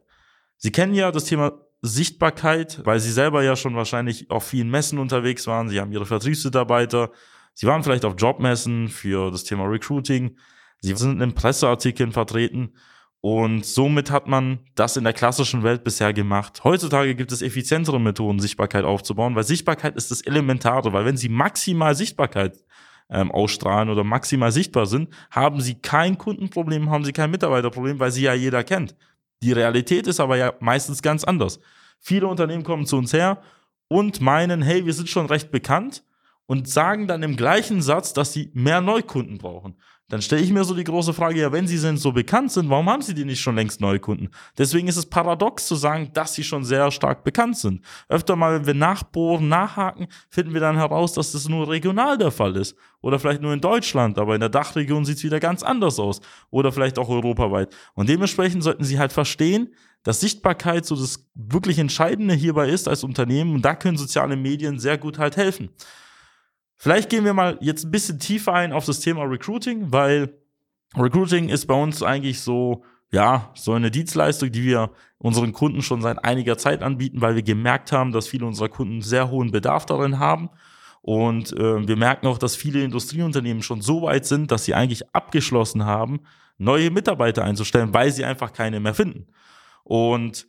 Sie 0.56 0.72
kennen 0.72 0.94
ja 0.94 1.12
das 1.12 1.26
Thema 1.26 1.52
Sichtbarkeit, 1.82 2.80
weil 2.86 3.02
Sie 3.02 3.12
selber 3.12 3.44
ja 3.44 3.58
schon 3.58 3.76
wahrscheinlich 3.76 4.32
auf 4.32 4.46
vielen 4.46 4.70
Messen 4.70 5.00
unterwegs 5.00 5.48
waren. 5.48 5.68
Sie 5.68 5.82
haben 5.82 5.92
Ihre 5.92 6.06
Vertriebsmitarbeiter. 6.06 7.12
Sie 7.60 7.68
waren 7.68 7.84
vielleicht 7.84 8.06
auf 8.06 8.14
Jobmessen 8.18 8.88
für 8.88 9.32
das 9.32 9.44
Thema 9.44 9.66
Recruiting. 9.66 10.38
Sie 10.80 10.96
sind 10.96 11.20
in 11.20 11.36
Presseartikeln 11.36 12.14
vertreten. 12.14 12.74
Und 13.20 13.66
somit 13.66 14.12
hat 14.12 14.30
man 14.30 14.60
das 14.76 14.96
in 14.96 15.04
der 15.04 15.12
klassischen 15.12 15.62
Welt 15.62 15.84
bisher 15.84 16.14
gemacht. 16.14 16.64
Heutzutage 16.64 17.16
gibt 17.16 17.34
es 17.34 17.42
effizientere 17.42 18.00
Methoden, 18.00 18.40
Sichtbarkeit 18.40 18.86
aufzubauen, 18.86 19.36
weil 19.36 19.44
Sichtbarkeit 19.44 19.98
ist 19.98 20.10
das 20.10 20.22
Elementare, 20.22 20.94
weil 20.94 21.04
wenn 21.04 21.18
Sie 21.18 21.28
maximal 21.28 21.96
Sichtbarkeit 21.96 22.64
ähm, 23.10 23.30
ausstrahlen 23.30 23.90
oder 23.90 24.06
maximal 24.06 24.54
sichtbar 24.54 24.86
sind, 24.86 25.10
haben 25.30 25.60
Sie 25.60 25.76
kein 25.76 26.18
Kundenproblem, 26.18 26.90
haben 26.90 27.04
Sie 27.04 27.12
kein 27.12 27.30
Mitarbeiterproblem, 27.30 28.00
weil 28.00 28.12
Sie 28.12 28.22
ja 28.22 28.34
jeder 28.34 28.64
kennt. 28.64 28.96
Die 29.44 29.52
Realität 29.52 30.08
ist 30.08 30.22
aber 30.22 30.38
ja 30.38 30.54
meistens 30.62 31.02
ganz 31.02 31.26
anders. 31.26 31.60
Viele 32.00 32.28
Unternehmen 32.28 32.64
kommen 32.64 32.86
zu 32.86 32.96
uns 32.96 33.12
her 33.12 33.42
und 33.90 34.22
meinen, 34.22 34.62
hey, 34.62 34.86
wir 34.86 34.94
sind 34.94 35.10
schon 35.10 35.26
recht 35.26 35.52
bekannt 35.52 36.06
und 36.50 36.68
sagen 36.68 37.08
dann 37.08 37.22
im 37.22 37.36
gleichen 37.36 37.84
Satz, 37.84 38.12
dass 38.12 38.34
sie 38.34 38.50
mehr 38.56 38.82
Neukunden 38.82 39.38
brauchen 39.38 39.76
dann 40.10 40.24
stelle 40.24 40.42
ich 40.42 40.52
mir 40.52 40.64
so 40.64 40.74
die 40.74 40.84
große 40.84 41.14
Frage, 41.14 41.40
ja, 41.40 41.52
wenn 41.52 41.68
sie 41.68 41.80
denn 41.80 41.96
so 41.96 42.12
bekannt 42.12 42.52
sind, 42.52 42.70
warum 42.70 42.90
haben 42.90 43.04
sie 43.04 43.14
die 43.14 43.26
nicht 43.26 43.40
schon 43.40 43.56
längst 43.56 43.80
Neukunden? 43.80 44.30
Deswegen 44.58 44.88
ist 44.88 44.98
es 44.98 45.06
paradox 45.06 45.68
zu 45.68 45.76
sagen, 45.76 46.10
dass 46.14 46.34
sie 46.34 46.44
schon 46.44 46.64
sehr 46.64 46.90
stark 46.90 47.24
bekannt 47.24 47.58
sind. 47.58 47.86
Öfter 48.10 48.36
mal, 48.36 48.56
wenn 48.56 48.66
wir 48.66 48.74
nachbohren, 48.74 49.48
nachhaken, 49.48 50.08
finden 50.30 50.54
wir 50.54 50.62
dann 50.62 50.78
heraus, 50.78 51.14
dass 51.14 51.32
das 51.32 51.48
nur 51.48 51.70
regional 51.70 52.18
der 52.18 52.32
Fall 52.32 52.56
ist. 52.56 52.76
Oder 53.02 53.20
vielleicht 53.20 53.42
nur 53.42 53.54
in 53.54 53.62
Deutschland, 53.62 54.18
aber 54.18 54.34
in 54.34 54.42
der 54.42 54.50
Dachregion 54.50 55.06
sieht 55.06 55.18
es 55.18 55.24
wieder 55.24 55.40
ganz 55.40 55.62
anders 55.62 56.00
aus. 56.00 56.22
Oder 56.50 56.72
vielleicht 56.72 56.98
auch 56.98 57.10
europaweit. 57.10 57.74
Und 57.94 58.10
dementsprechend 58.10 58.64
sollten 58.64 58.84
sie 58.84 58.98
halt 58.98 59.14
verstehen, 59.14 59.76
dass 60.02 60.22
Sichtbarkeit 60.22 60.86
so 60.86 60.96
das 60.96 61.30
wirklich 61.36 61.78
Entscheidende 61.78 62.34
hierbei 62.34 62.70
ist 62.70 62.88
als 62.88 63.04
Unternehmen. 63.04 63.54
Und 63.54 63.64
da 63.64 63.76
können 63.76 63.98
soziale 63.98 64.36
Medien 64.36 64.80
sehr 64.80 64.98
gut 64.98 65.20
halt 65.20 65.38
helfen. 65.38 65.70
Vielleicht 66.82 67.10
gehen 67.10 67.26
wir 67.26 67.34
mal 67.34 67.58
jetzt 67.60 67.84
ein 67.84 67.92
bisschen 67.92 68.20
tiefer 68.20 68.54
ein 68.54 68.72
auf 68.72 68.86
das 68.86 69.02
Thema 69.02 69.24
Recruiting, 69.24 69.92
weil 69.92 70.34
Recruiting 70.98 71.50
ist 71.50 71.66
bei 71.68 71.74
uns 71.74 72.02
eigentlich 72.02 72.40
so, 72.40 72.86
ja, 73.12 73.52
so 73.54 73.74
eine 73.74 73.92
Dienstleistung, 73.92 74.50
die 74.50 74.64
wir 74.64 74.92
unseren 75.18 75.52
Kunden 75.52 75.82
schon 75.82 76.02
seit 76.02 76.24
einiger 76.24 76.58
Zeit 76.58 76.82
anbieten, 76.82 77.20
weil 77.20 77.36
wir 77.36 77.44
gemerkt 77.44 77.92
haben, 77.92 78.14
dass 78.14 78.30
viele 78.30 78.46
unserer 78.46 78.70
Kunden 78.70 79.02
sehr 79.02 79.30
hohen 79.30 79.52
Bedarf 79.52 79.86
darin 79.86 80.20
haben. 80.20 80.50
Und 81.02 81.52
äh, 81.52 81.86
wir 81.86 81.98
merken 81.98 82.28
auch, 82.28 82.38
dass 82.38 82.56
viele 82.56 82.82
Industrieunternehmen 82.82 83.62
schon 83.62 83.82
so 83.82 84.04
weit 84.04 84.26
sind, 84.26 84.50
dass 84.50 84.64
sie 84.64 84.74
eigentlich 84.74 85.14
abgeschlossen 85.14 85.86
haben, 85.86 86.22
neue 86.58 86.92
Mitarbeiter 86.92 87.44
einzustellen, 87.44 87.94
weil 87.94 88.12
sie 88.12 88.24
einfach 88.24 88.54
keine 88.54 88.80
mehr 88.80 88.94
finden. 88.94 89.28
Und 89.84 90.48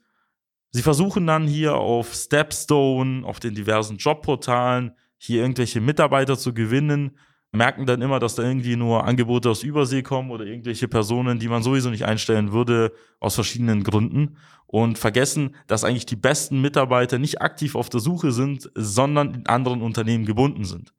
sie 0.70 0.82
versuchen 0.82 1.26
dann 1.26 1.48
hier 1.48 1.74
auf 1.74 2.14
Stepstone, 2.14 3.26
auf 3.26 3.40
den 3.40 3.56
diversen 3.56 3.96
Jobportalen 3.96 4.92
hier 5.22 5.42
irgendwelche 5.42 5.82
Mitarbeiter 5.82 6.38
zu 6.38 6.54
gewinnen, 6.54 7.12
merken 7.52 7.84
dann 7.84 8.00
immer, 8.00 8.20
dass 8.20 8.36
da 8.36 8.42
irgendwie 8.42 8.74
nur 8.74 9.04
Angebote 9.04 9.50
aus 9.50 9.62
Übersee 9.62 10.02
kommen 10.02 10.30
oder 10.30 10.46
irgendwelche 10.46 10.88
Personen, 10.88 11.38
die 11.38 11.48
man 11.48 11.62
sowieso 11.62 11.90
nicht 11.90 12.06
einstellen 12.06 12.52
würde, 12.52 12.92
aus 13.18 13.34
verschiedenen 13.34 13.84
Gründen 13.84 14.38
und 14.66 14.98
vergessen, 14.98 15.54
dass 15.66 15.84
eigentlich 15.84 16.06
die 16.06 16.16
besten 16.16 16.62
Mitarbeiter 16.62 17.18
nicht 17.18 17.42
aktiv 17.42 17.74
auf 17.74 17.90
der 17.90 18.00
Suche 18.00 18.32
sind, 18.32 18.70
sondern 18.74 19.34
in 19.34 19.46
anderen 19.46 19.82
Unternehmen 19.82 20.24
gebunden 20.24 20.64
sind. 20.64 20.94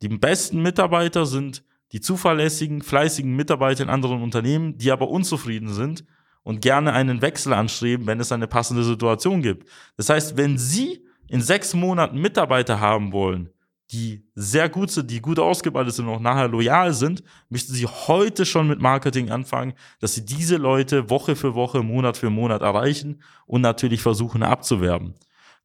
Die 0.00 0.08
besten 0.08 0.62
Mitarbeiter 0.62 1.26
sind 1.26 1.62
die 1.92 2.00
zuverlässigen, 2.00 2.80
fleißigen 2.80 3.36
Mitarbeiter 3.36 3.82
in 3.82 3.90
anderen 3.90 4.22
Unternehmen, 4.22 4.78
die 4.78 4.90
aber 4.90 5.10
unzufrieden 5.10 5.68
sind 5.68 6.06
und 6.44 6.62
gerne 6.62 6.94
einen 6.94 7.20
Wechsel 7.20 7.52
anstreben, 7.52 8.06
wenn 8.06 8.20
es 8.20 8.32
eine 8.32 8.46
passende 8.46 8.84
Situation 8.84 9.42
gibt. 9.42 9.68
Das 9.98 10.08
heißt, 10.08 10.38
wenn 10.38 10.56
Sie 10.56 11.04
in 11.30 11.40
sechs 11.40 11.74
Monaten 11.74 12.20
Mitarbeiter 12.20 12.80
haben 12.80 13.12
wollen, 13.12 13.50
die 13.92 14.24
sehr 14.34 14.68
gut 14.68 14.90
sind, 14.90 15.10
die 15.10 15.20
gut 15.20 15.38
ausgebildet 15.38 15.94
sind 15.94 16.06
und 16.06 16.14
auch 16.14 16.20
nachher 16.20 16.48
loyal 16.48 16.92
sind, 16.92 17.22
müssten 17.48 17.72
sie 17.72 17.86
heute 17.86 18.44
schon 18.44 18.68
mit 18.68 18.80
Marketing 18.80 19.30
anfangen, 19.30 19.74
dass 20.00 20.14
sie 20.14 20.24
diese 20.24 20.56
Leute 20.56 21.08
Woche 21.08 21.36
für 21.36 21.54
Woche, 21.54 21.82
Monat 21.82 22.16
für 22.16 22.30
Monat 22.30 22.62
erreichen 22.62 23.22
und 23.46 23.60
natürlich 23.62 24.02
versuchen 24.02 24.42
abzuwerben. 24.42 25.14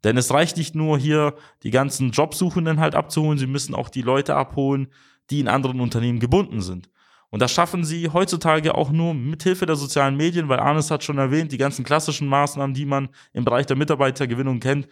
Denn 0.04 0.18
es 0.18 0.32
reicht 0.32 0.58
nicht 0.58 0.76
nur 0.76 1.00
hier 1.00 1.34
die 1.64 1.72
ganzen 1.72 2.12
Jobsuchenden 2.12 2.80
halt 2.80 2.94
abzuholen, 2.94 3.40
sie 3.40 3.48
müssen 3.48 3.74
auch 3.74 3.90
die 3.90 4.04
Leute 4.04 4.36
abholen, 4.36 4.88
die 5.32 5.40
in 5.40 5.48
anderen 5.48 5.82
Unternehmen 5.82 6.20
gebunden 6.20 6.62
sind. 6.62 6.90
Und 7.32 7.42
das 7.42 7.52
schaffen 7.52 7.84
sie 7.84 8.10
heutzutage 8.10 8.76
auch 8.76 8.92
nur 8.92 9.16
mit 9.16 9.42
Hilfe 9.42 9.66
der 9.66 9.76
sozialen 9.76 10.16
Medien, 10.16 10.48
weil 10.48 10.60
Arnes 10.60 10.92
hat 10.92 11.04
schon 11.04 11.18
erwähnt, 11.18 11.52
die 11.52 11.58
ganzen 11.58 11.84
klassischen 11.84 12.28
Maßnahmen, 12.28 12.76
die 12.76 12.86
man 12.86 13.10
im 13.34 13.46
Bereich 13.46 13.66
der 13.66 13.76
Mitarbeitergewinnung 13.76 14.60
kennt, 14.60 14.88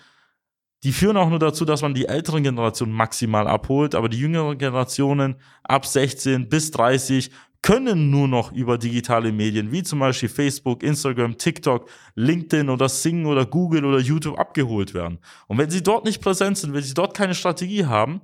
die 0.83 0.91
führen 0.91 1.17
auch 1.17 1.29
nur 1.29 1.39
dazu, 1.39 1.65
dass 1.65 1.81
man 1.81 1.93
die 1.93 2.05
älteren 2.05 2.43
Generationen 2.43 2.91
maximal 2.91 3.47
abholt, 3.47 3.95
aber 3.95 4.09
die 4.09 4.19
jüngeren 4.19 4.57
Generationen 4.57 5.35
ab 5.63 5.85
16 5.85 6.49
bis 6.49 6.71
30 6.71 7.31
können 7.61 8.09
nur 8.09 8.27
noch 8.27 8.51
über 8.51 8.77
digitale 8.77 9.31
Medien 9.31 9.71
wie 9.71 9.83
zum 9.83 9.99
Beispiel 9.99 10.27
Facebook, 10.27 10.83
Instagram, 10.83 11.37
TikTok, 11.37 11.89
LinkedIn 12.15 12.69
oder 12.69 12.89
Sing 12.89 13.25
oder 13.25 13.45
Google 13.45 13.85
oder 13.85 13.99
YouTube 13.99 14.37
abgeholt 14.37 14.93
werden. 14.93 15.19
Und 15.47 15.57
wenn 15.57 15.69
sie 15.69 15.81
dort 15.81 16.03
nicht 16.03 16.21
präsent 16.21 16.57
sind, 16.57 16.73
wenn 16.73 16.83
sie 16.83 16.93
dort 16.93 17.15
keine 17.15 17.33
Strategie 17.33 17.85
haben, 17.85 18.19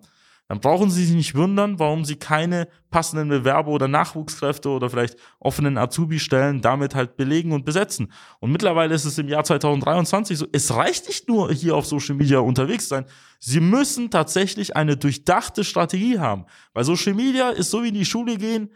dann 0.49 0.61
brauchen 0.61 0.89
Sie 0.89 1.05
sich 1.05 1.15
nicht 1.15 1.35
wundern, 1.35 1.77
warum 1.77 2.03
Sie 2.03 2.15
keine 2.15 2.67
passenden 2.89 3.29
Bewerber 3.29 3.69
oder 3.69 3.87
Nachwuchskräfte 3.87 4.69
oder 4.69 4.89
vielleicht 4.89 5.15
offenen 5.39 5.77
Azubi-Stellen 5.77 6.61
damit 6.61 6.95
halt 6.95 7.17
belegen 7.17 7.51
und 7.51 7.65
besetzen. 7.65 8.11
Und 8.39 8.51
mittlerweile 8.51 8.95
ist 8.95 9.05
es 9.05 9.19
im 9.19 9.27
Jahr 9.27 9.43
2023 9.43 10.39
so, 10.39 10.47
es 10.51 10.73
reicht 10.73 11.07
nicht 11.07 11.27
nur 11.27 11.53
hier 11.53 11.75
auf 11.75 11.85
Social 11.85 12.15
Media 12.15 12.39
unterwegs 12.39 12.89
sein. 12.89 13.05
Sie 13.37 13.59
müssen 13.59 14.09
tatsächlich 14.09 14.75
eine 14.75 14.97
durchdachte 14.97 15.63
Strategie 15.63 16.17
haben. 16.17 16.45
Weil 16.73 16.83
Social 16.83 17.13
Media 17.13 17.49
ist 17.49 17.69
so 17.69 17.83
wie 17.83 17.89
in 17.89 17.93
die 17.93 18.05
Schule 18.05 18.35
gehen. 18.37 18.71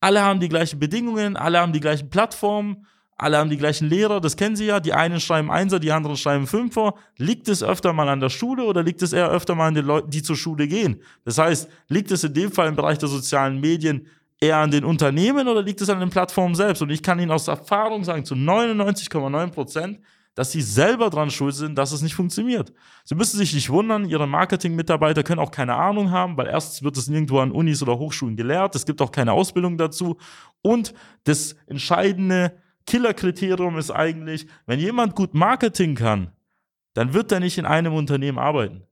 Alle 0.00 0.20
haben 0.20 0.38
die 0.38 0.50
gleichen 0.50 0.78
Bedingungen, 0.78 1.38
alle 1.38 1.60
haben 1.60 1.72
die 1.72 1.80
gleichen 1.80 2.10
Plattformen 2.10 2.86
alle 3.20 3.36
haben 3.36 3.50
die 3.50 3.58
gleichen 3.58 3.88
Lehrer, 3.88 4.20
das 4.20 4.36
kennen 4.36 4.56
Sie 4.56 4.64
ja. 4.64 4.80
Die 4.80 4.94
einen 4.94 5.20
schreiben 5.20 5.50
Einser, 5.50 5.78
die 5.78 5.92
anderen 5.92 6.16
schreiben 6.16 6.46
Fünfer. 6.46 6.94
Liegt 7.18 7.48
es 7.48 7.62
öfter 7.62 7.92
mal 7.92 8.08
an 8.08 8.20
der 8.20 8.30
Schule 8.30 8.64
oder 8.64 8.82
liegt 8.82 9.02
es 9.02 9.12
eher 9.12 9.28
öfter 9.30 9.54
mal 9.54 9.68
an 9.68 9.74
den 9.74 9.84
Leuten, 9.84 10.10
die 10.10 10.22
zur 10.22 10.36
Schule 10.36 10.66
gehen? 10.66 11.02
Das 11.24 11.36
heißt, 11.36 11.68
liegt 11.88 12.10
es 12.10 12.24
in 12.24 12.32
dem 12.32 12.50
Fall 12.50 12.68
im 12.68 12.76
Bereich 12.76 12.96
der 12.96 13.10
sozialen 13.10 13.60
Medien 13.60 14.06
eher 14.40 14.56
an 14.56 14.70
den 14.70 14.84
Unternehmen 14.84 15.48
oder 15.48 15.62
liegt 15.62 15.82
es 15.82 15.90
an 15.90 16.00
den 16.00 16.08
Plattformen 16.08 16.54
selbst? 16.54 16.80
Und 16.80 16.88
ich 16.88 17.02
kann 17.02 17.20
Ihnen 17.20 17.30
aus 17.30 17.46
Erfahrung 17.46 18.04
sagen, 18.04 18.24
zu 18.24 18.34
99,9 18.34 19.50
Prozent, 19.50 20.00
dass 20.34 20.52
Sie 20.52 20.62
selber 20.62 21.10
dran 21.10 21.30
schuld 21.30 21.54
sind, 21.54 21.76
dass 21.76 21.92
es 21.92 22.00
nicht 22.00 22.14
funktioniert. 22.14 22.72
Sie 23.04 23.14
müssen 23.14 23.36
sich 23.36 23.52
nicht 23.52 23.68
wundern, 23.68 24.08
Ihre 24.08 24.26
Marketing-Mitarbeiter 24.26 25.22
können 25.22 25.40
auch 25.40 25.50
keine 25.50 25.74
Ahnung 25.74 26.10
haben, 26.10 26.38
weil 26.38 26.46
erstens 26.46 26.82
wird 26.82 26.96
es 26.96 27.08
nirgendwo 27.08 27.40
an 27.40 27.50
Unis 27.50 27.82
oder 27.82 27.98
Hochschulen 27.98 28.36
gelehrt, 28.36 28.74
es 28.74 28.86
gibt 28.86 29.02
auch 29.02 29.12
keine 29.12 29.32
Ausbildung 29.32 29.76
dazu. 29.76 30.16
Und 30.62 30.94
das 31.24 31.56
Entscheidende, 31.66 32.54
Killerkriterium 32.90 33.78
ist 33.78 33.92
eigentlich, 33.92 34.48
wenn 34.66 34.80
jemand 34.80 35.14
gut 35.14 35.32
Marketing 35.32 35.94
kann, 35.94 36.32
dann 36.94 37.14
wird 37.14 37.30
er 37.30 37.38
nicht 37.38 37.56
in 37.56 37.64
einem 37.64 37.94
Unternehmen 37.94 38.40
arbeiten. 38.40 38.82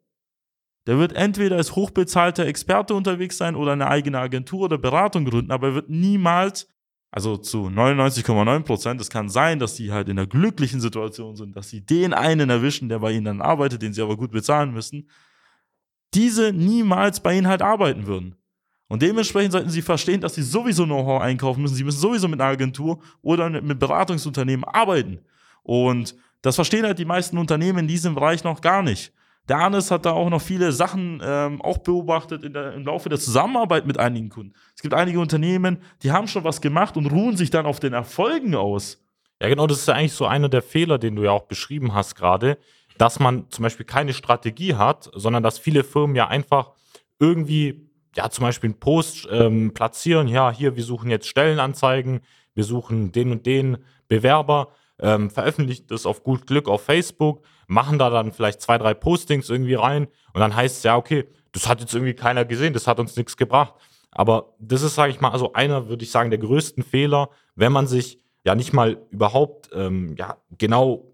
Der 0.87 0.99
wird 0.99 1.14
entweder 1.14 1.57
als 1.57 1.75
hochbezahlter 1.75 2.47
Experte 2.47 2.95
unterwegs 2.95 3.38
sein 3.38 3.57
oder 3.57 3.73
eine 3.73 3.88
eigene 3.88 4.21
Agentur 4.21 4.67
oder 4.67 4.78
Beratung 4.78 5.25
gründen, 5.25 5.50
aber 5.50 5.67
er 5.67 5.75
wird 5.75 5.90
niemals, 5.90 6.73
also 7.11 7.37
zu 7.38 7.67
99,9 7.67 8.62
Prozent, 8.62 9.00
es 9.00 9.11
kann 9.11 9.28
sein, 9.28 9.59
dass 9.59 9.75
sie 9.75 9.90
halt 9.90 10.09
in 10.09 10.17
einer 10.17 10.28
glücklichen 10.28 10.81
Situation 10.81 11.35
sind, 11.35 11.57
dass 11.57 11.69
sie 11.69 11.85
den 11.85 12.14
einen 12.14 12.50
erwischen, 12.50 12.88
der 12.88 13.00
bei 13.00 13.11
ihnen 13.11 13.25
dann 13.25 13.43
arbeitet, 13.43 13.83
den 13.83 13.93
sie 13.93 14.02
aber 14.02 14.17
gut 14.17 14.31
bezahlen 14.31 14.73
müssen, 14.73 15.11
diese 16.14 16.52
niemals 16.52 17.19
bei 17.19 17.37
ihnen 17.37 17.49
halt 17.49 17.62
arbeiten 17.62 18.07
würden. 18.07 18.38
Und 18.88 19.02
dementsprechend 19.02 19.52
sollten 19.52 19.71
Sie 19.71 19.83
verstehen, 19.83 20.21
dass 20.21 20.35
Sie 20.35 20.42
sowieso 20.42 20.85
Know-how 20.85 21.21
einkaufen 21.21 21.62
müssen. 21.62 21.75
Sie 21.75 21.85
müssen 21.85 22.00
sowieso 22.00 22.26
mit 22.26 22.40
einer 22.40 22.50
Agentur 22.50 23.00
oder 23.23 23.49
mit 23.50 23.78
Beratungsunternehmen 23.78 24.64
arbeiten. 24.64 25.21
Und 25.62 26.14
das 26.40 26.54
verstehen 26.54 26.85
halt 26.85 26.99
die 26.99 27.04
meisten 27.04 27.37
Unternehmen 27.37 27.80
in 27.80 27.88
diesem 27.88 28.14
Bereich 28.14 28.45
noch 28.45 28.61
gar 28.61 28.83
nicht. 28.83 29.12
Der 29.49 29.59
Arnes 29.59 29.90
hat 29.90 30.04
da 30.04 30.12
auch 30.12 30.28
noch 30.28 30.42
viele 30.42 30.73
Sachen 30.73 31.21
ähm, 31.25 31.62
auch 31.62 31.78
beobachtet 31.78 32.54
der, 32.54 32.75
im 32.75 32.85
Laufe 32.85 33.09
der 33.09 33.18
Zusammenarbeit 33.18 33.87
mit 33.87 33.99
einigen 33.99 34.28
Kunden. 34.28 34.52
Es 34.75 34.83
gibt 34.83 34.95
einige 34.95 35.21
Unternehmen, 35.21 35.78
die 36.02 36.12
haben 36.12 36.28
schon 36.28 36.45
was 36.45 36.61
gemacht 36.61 36.97
und 36.97 37.07
ruhen 37.07 37.37
sich 37.37 37.50
dann 37.50 37.64
auf 37.64 37.80
den 37.80 37.95
Erfolgen 37.95 38.54
aus. 38.54 39.02
Ja, 39.40 39.49
genau, 39.49 39.66
das 39.66 39.78
ist 39.78 39.88
ja 39.88 39.95
eigentlich 39.95 40.12
so 40.12 40.26
einer 40.26 40.49
der 40.49 40.62
Fehler, 40.62 40.99
den 40.99 41.16
du 41.16 41.25
ja 41.25 41.30
auch 41.30 41.45
beschrieben 41.45 41.95
hast 41.95 42.14
gerade, 42.14 42.59
dass 42.99 43.21
man 43.21 43.49
zum 43.50 43.62
Beispiel 43.62 43.87
keine 43.87 44.12
Strategie 44.12 44.75
hat, 44.75 45.11
sondern 45.14 45.42
dass 45.42 45.59
viele 45.59 45.83
Firmen 45.83 46.16
ja 46.16 46.28
einfach 46.28 46.73
irgendwie 47.18 47.88
ja, 48.17 48.31
zum 48.31 48.45
Beispiel 48.45 48.71
einen 48.71 48.81
Post 48.81 49.29
ähm, 49.31 49.73
platzieren, 49.75 50.29
ja, 50.29 50.50
hier, 50.50 50.77
wir 50.77 50.85
suchen 50.85 51.11
jetzt 51.11 51.29
Stellenanzeigen, 51.29 52.21
wir 52.55 52.65
suchen 52.65 53.12
den 53.12 53.33
und 53.33 53.47
den 53.47 53.79
Bewerber, 54.09 54.69
ähm, 54.99 55.31
veröffentlichen 55.31 55.87
das 55.88 56.07
auf 56.07 56.25
gut 56.25 56.47
Glück 56.47 56.69
auf 56.69 56.83
Facebook, 56.83 57.43
machen 57.67 57.99
da 57.99 58.11
dann 58.11 58.33
vielleicht 58.33 58.61
zwei, 58.61 58.79
drei 58.79 58.95
Postings 58.95 59.50
irgendwie 59.50 59.75
rein 59.75 60.09
und 60.33 60.41
dann 60.41 60.57
heißt 60.57 60.79
es 60.79 60.83
ja, 60.83 60.97
okay, 60.97 61.27
das 61.53 61.69
hat 61.69 61.81
jetzt 61.81 61.95
irgendwie 61.95 62.15
keiner 62.15 62.45
gesehen, 62.45 62.73
das 62.73 62.87
hat 62.87 62.99
uns 63.00 63.17
nichts 63.17 63.37
gebracht. 63.37 63.75
Aber 64.11 64.55
das 64.59 64.83
ist, 64.83 64.95
sage 64.95 65.12
ich 65.12 65.21
mal, 65.21 65.31
also 65.31 65.53
einer, 65.53 65.88
würde 65.88 66.03
ich 66.03 66.11
sagen, 66.11 66.31
der 66.31 66.38
größten 66.38 66.83
Fehler, 66.83 67.31
wenn 67.55 67.73
man 67.73 67.87
sich 67.87 68.21
ja 68.45 68.55
nicht 68.55 68.73
mal 68.73 68.99
überhaupt 69.11 69.71
ähm, 69.75 70.17
ja, 70.19 70.38
genau 70.57 71.08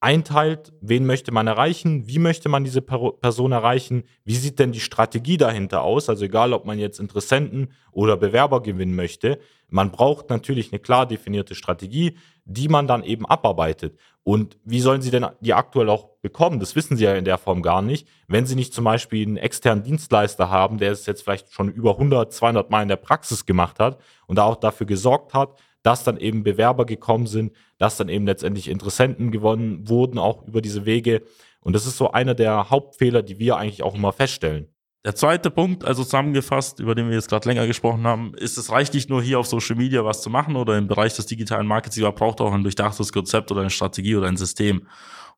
einteilt, 0.00 0.72
wen 0.80 1.04
möchte 1.04 1.30
man 1.30 1.46
erreichen, 1.46 2.06
wie 2.06 2.18
möchte 2.18 2.48
man 2.48 2.64
diese 2.64 2.80
Person 2.80 3.52
erreichen, 3.52 4.04
wie 4.24 4.34
sieht 4.34 4.58
denn 4.58 4.72
die 4.72 4.80
Strategie 4.80 5.36
dahinter 5.36 5.82
aus, 5.82 6.08
also 6.08 6.24
egal, 6.24 6.54
ob 6.54 6.64
man 6.64 6.78
jetzt 6.78 6.98
Interessenten 6.98 7.72
oder 7.92 8.16
Bewerber 8.16 8.62
gewinnen 8.62 8.96
möchte, 8.96 9.38
man 9.68 9.90
braucht 9.90 10.30
natürlich 10.30 10.72
eine 10.72 10.80
klar 10.80 11.06
definierte 11.06 11.54
Strategie, 11.54 12.16
die 12.44 12.68
man 12.68 12.86
dann 12.86 13.04
eben 13.04 13.26
abarbeitet. 13.26 13.98
Und 14.24 14.58
wie 14.64 14.80
sollen 14.80 15.02
sie 15.02 15.10
denn 15.10 15.26
die 15.40 15.54
aktuell 15.54 15.88
auch 15.90 16.08
bekommen? 16.22 16.60
Das 16.60 16.74
wissen 16.76 16.96
sie 16.96 17.04
ja 17.04 17.14
in 17.14 17.24
der 17.24 17.38
Form 17.38 17.62
gar 17.62 17.82
nicht. 17.82 18.08
Wenn 18.26 18.46
sie 18.46 18.56
nicht 18.56 18.74
zum 18.74 18.84
Beispiel 18.84 19.26
einen 19.26 19.36
externen 19.36 19.84
Dienstleister 19.84 20.50
haben, 20.50 20.78
der 20.78 20.92
es 20.92 21.06
jetzt 21.06 21.22
vielleicht 21.22 21.52
schon 21.52 21.70
über 21.70 21.92
100, 21.92 22.32
200 22.32 22.70
Mal 22.70 22.82
in 22.82 22.88
der 22.88 22.96
Praxis 22.96 23.46
gemacht 23.46 23.78
hat 23.78 23.98
und 24.26 24.36
da 24.36 24.44
auch 24.44 24.56
dafür 24.56 24.86
gesorgt 24.86 25.34
hat, 25.34 25.56
dass 25.82 26.04
dann 26.04 26.16
eben 26.16 26.42
Bewerber 26.42 26.84
gekommen 26.86 27.26
sind, 27.26 27.52
dass 27.78 27.96
dann 27.96 28.08
eben 28.08 28.26
letztendlich 28.26 28.68
Interessenten 28.68 29.30
gewonnen 29.30 29.88
wurden, 29.88 30.18
auch 30.18 30.46
über 30.46 30.60
diese 30.60 30.86
Wege. 30.86 31.22
Und 31.60 31.74
das 31.74 31.86
ist 31.86 31.96
so 31.96 32.10
einer 32.10 32.34
der 32.34 32.70
Hauptfehler, 32.70 33.22
die 33.22 33.38
wir 33.38 33.56
eigentlich 33.56 33.82
auch 33.82 33.94
immer 33.94 34.12
feststellen. 34.12 34.68
Der 35.04 35.14
zweite 35.14 35.50
Punkt, 35.50 35.84
also 35.84 36.04
zusammengefasst, 36.04 36.78
über 36.78 36.94
den 36.94 37.08
wir 37.08 37.14
jetzt 37.14 37.30
gerade 37.30 37.48
länger 37.48 37.66
gesprochen 37.66 38.06
haben, 38.06 38.34
ist, 38.34 38.58
es 38.58 38.70
reicht 38.70 38.92
nicht 38.92 39.08
nur 39.08 39.22
hier 39.22 39.38
auf 39.38 39.46
Social 39.46 39.76
Media 39.76 40.04
was 40.04 40.20
zu 40.20 40.28
machen 40.28 40.56
oder 40.56 40.76
im 40.76 40.88
Bereich 40.88 41.14
des 41.16 41.24
digitalen 41.24 41.66
Marketings, 41.66 42.02
man 42.02 42.14
braucht 42.14 42.42
auch 42.42 42.52
ein 42.52 42.62
durchdachtes 42.62 43.10
Konzept 43.10 43.50
oder 43.50 43.62
eine 43.62 43.70
Strategie 43.70 44.16
oder 44.16 44.26
ein 44.26 44.36
System. 44.36 44.86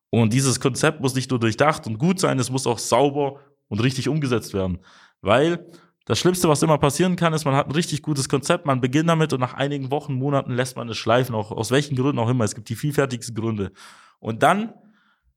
Und 0.09 0.33
dieses 0.33 0.59
Konzept 0.59 0.99
muss 0.99 1.15
nicht 1.15 1.31
nur 1.31 1.39
durchdacht 1.39 1.87
und 1.87 1.97
gut 1.97 2.19
sein, 2.19 2.39
es 2.39 2.51
muss 2.51 2.67
auch 2.67 2.77
sauber 2.77 3.39
und 3.69 3.81
richtig 3.81 4.09
umgesetzt 4.09 4.53
werden. 4.53 4.79
Weil 5.21 5.65
das 6.05 6.19
Schlimmste, 6.19 6.49
was 6.49 6.61
immer 6.61 6.77
passieren 6.77 7.15
kann, 7.15 7.33
ist, 7.33 7.45
man 7.45 7.55
hat 7.55 7.67
ein 7.67 7.71
richtig 7.71 8.01
gutes 8.01 8.27
Konzept, 8.27 8.65
man 8.65 8.81
beginnt 8.81 9.07
damit 9.07 9.31
und 9.31 9.39
nach 9.39 9.53
einigen 9.53 9.89
Wochen, 9.89 10.15
Monaten 10.15 10.53
lässt 10.53 10.75
man 10.75 10.89
es 10.89 10.97
schleifen, 10.97 11.33
auch 11.33 11.51
aus 11.51 11.71
welchen 11.71 11.95
Gründen 11.95 12.19
auch 12.19 12.29
immer. 12.29 12.43
Es 12.43 12.55
gibt 12.55 12.69
die 12.69 12.75
vielfältigsten 12.75 13.35
Gründe. 13.35 13.71
Und 14.19 14.43
dann 14.43 14.73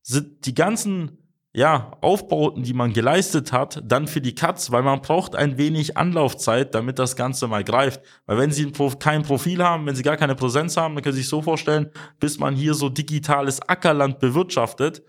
sind 0.03 0.47
die 0.47 0.55
ganzen 0.55 1.19
ja, 1.57 1.93
Aufbauten, 2.03 2.65
die 2.65 2.75
man 2.75 2.93
geleistet 2.93 3.51
hat, 3.51 3.83
dann 3.83 4.09
für 4.09 4.21
die 4.21 4.35
Cuts, 4.35 4.73
weil 4.73 4.83
man 4.83 5.01
braucht 5.01 5.35
ein 5.35 5.57
wenig 5.57 5.97
Anlaufzeit, 5.97 6.75
damit 6.75 6.99
das 6.99 7.17
Ganze 7.17 7.49
mal 7.49 7.65
greift. 7.65 8.03
Weil 8.27 8.37
wenn 8.37 8.53
sie 8.53 8.71
kein 8.99 9.23
Profil 9.23 9.65
haben, 9.65 9.87
wenn 9.87 9.97
sie 9.97 10.03
gar 10.03 10.19
keine 10.19 10.35
Präsenz 10.35 10.77
haben, 10.77 10.95
dann 10.95 11.03
können 11.03 11.15
Sie 11.15 11.23
sich 11.23 11.31
so 11.31 11.41
vorstellen, 11.41 11.91
bis 12.21 12.39
man 12.39 12.55
hier 12.55 12.75
so 12.75 12.91
digitales 12.91 13.63
Ackerland 13.63 14.19
bewirtschaftet, 14.19 15.03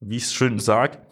wie 0.00 0.16
ich 0.16 0.22
es 0.22 0.32
schön 0.32 0.58
sage, 0.58 1.02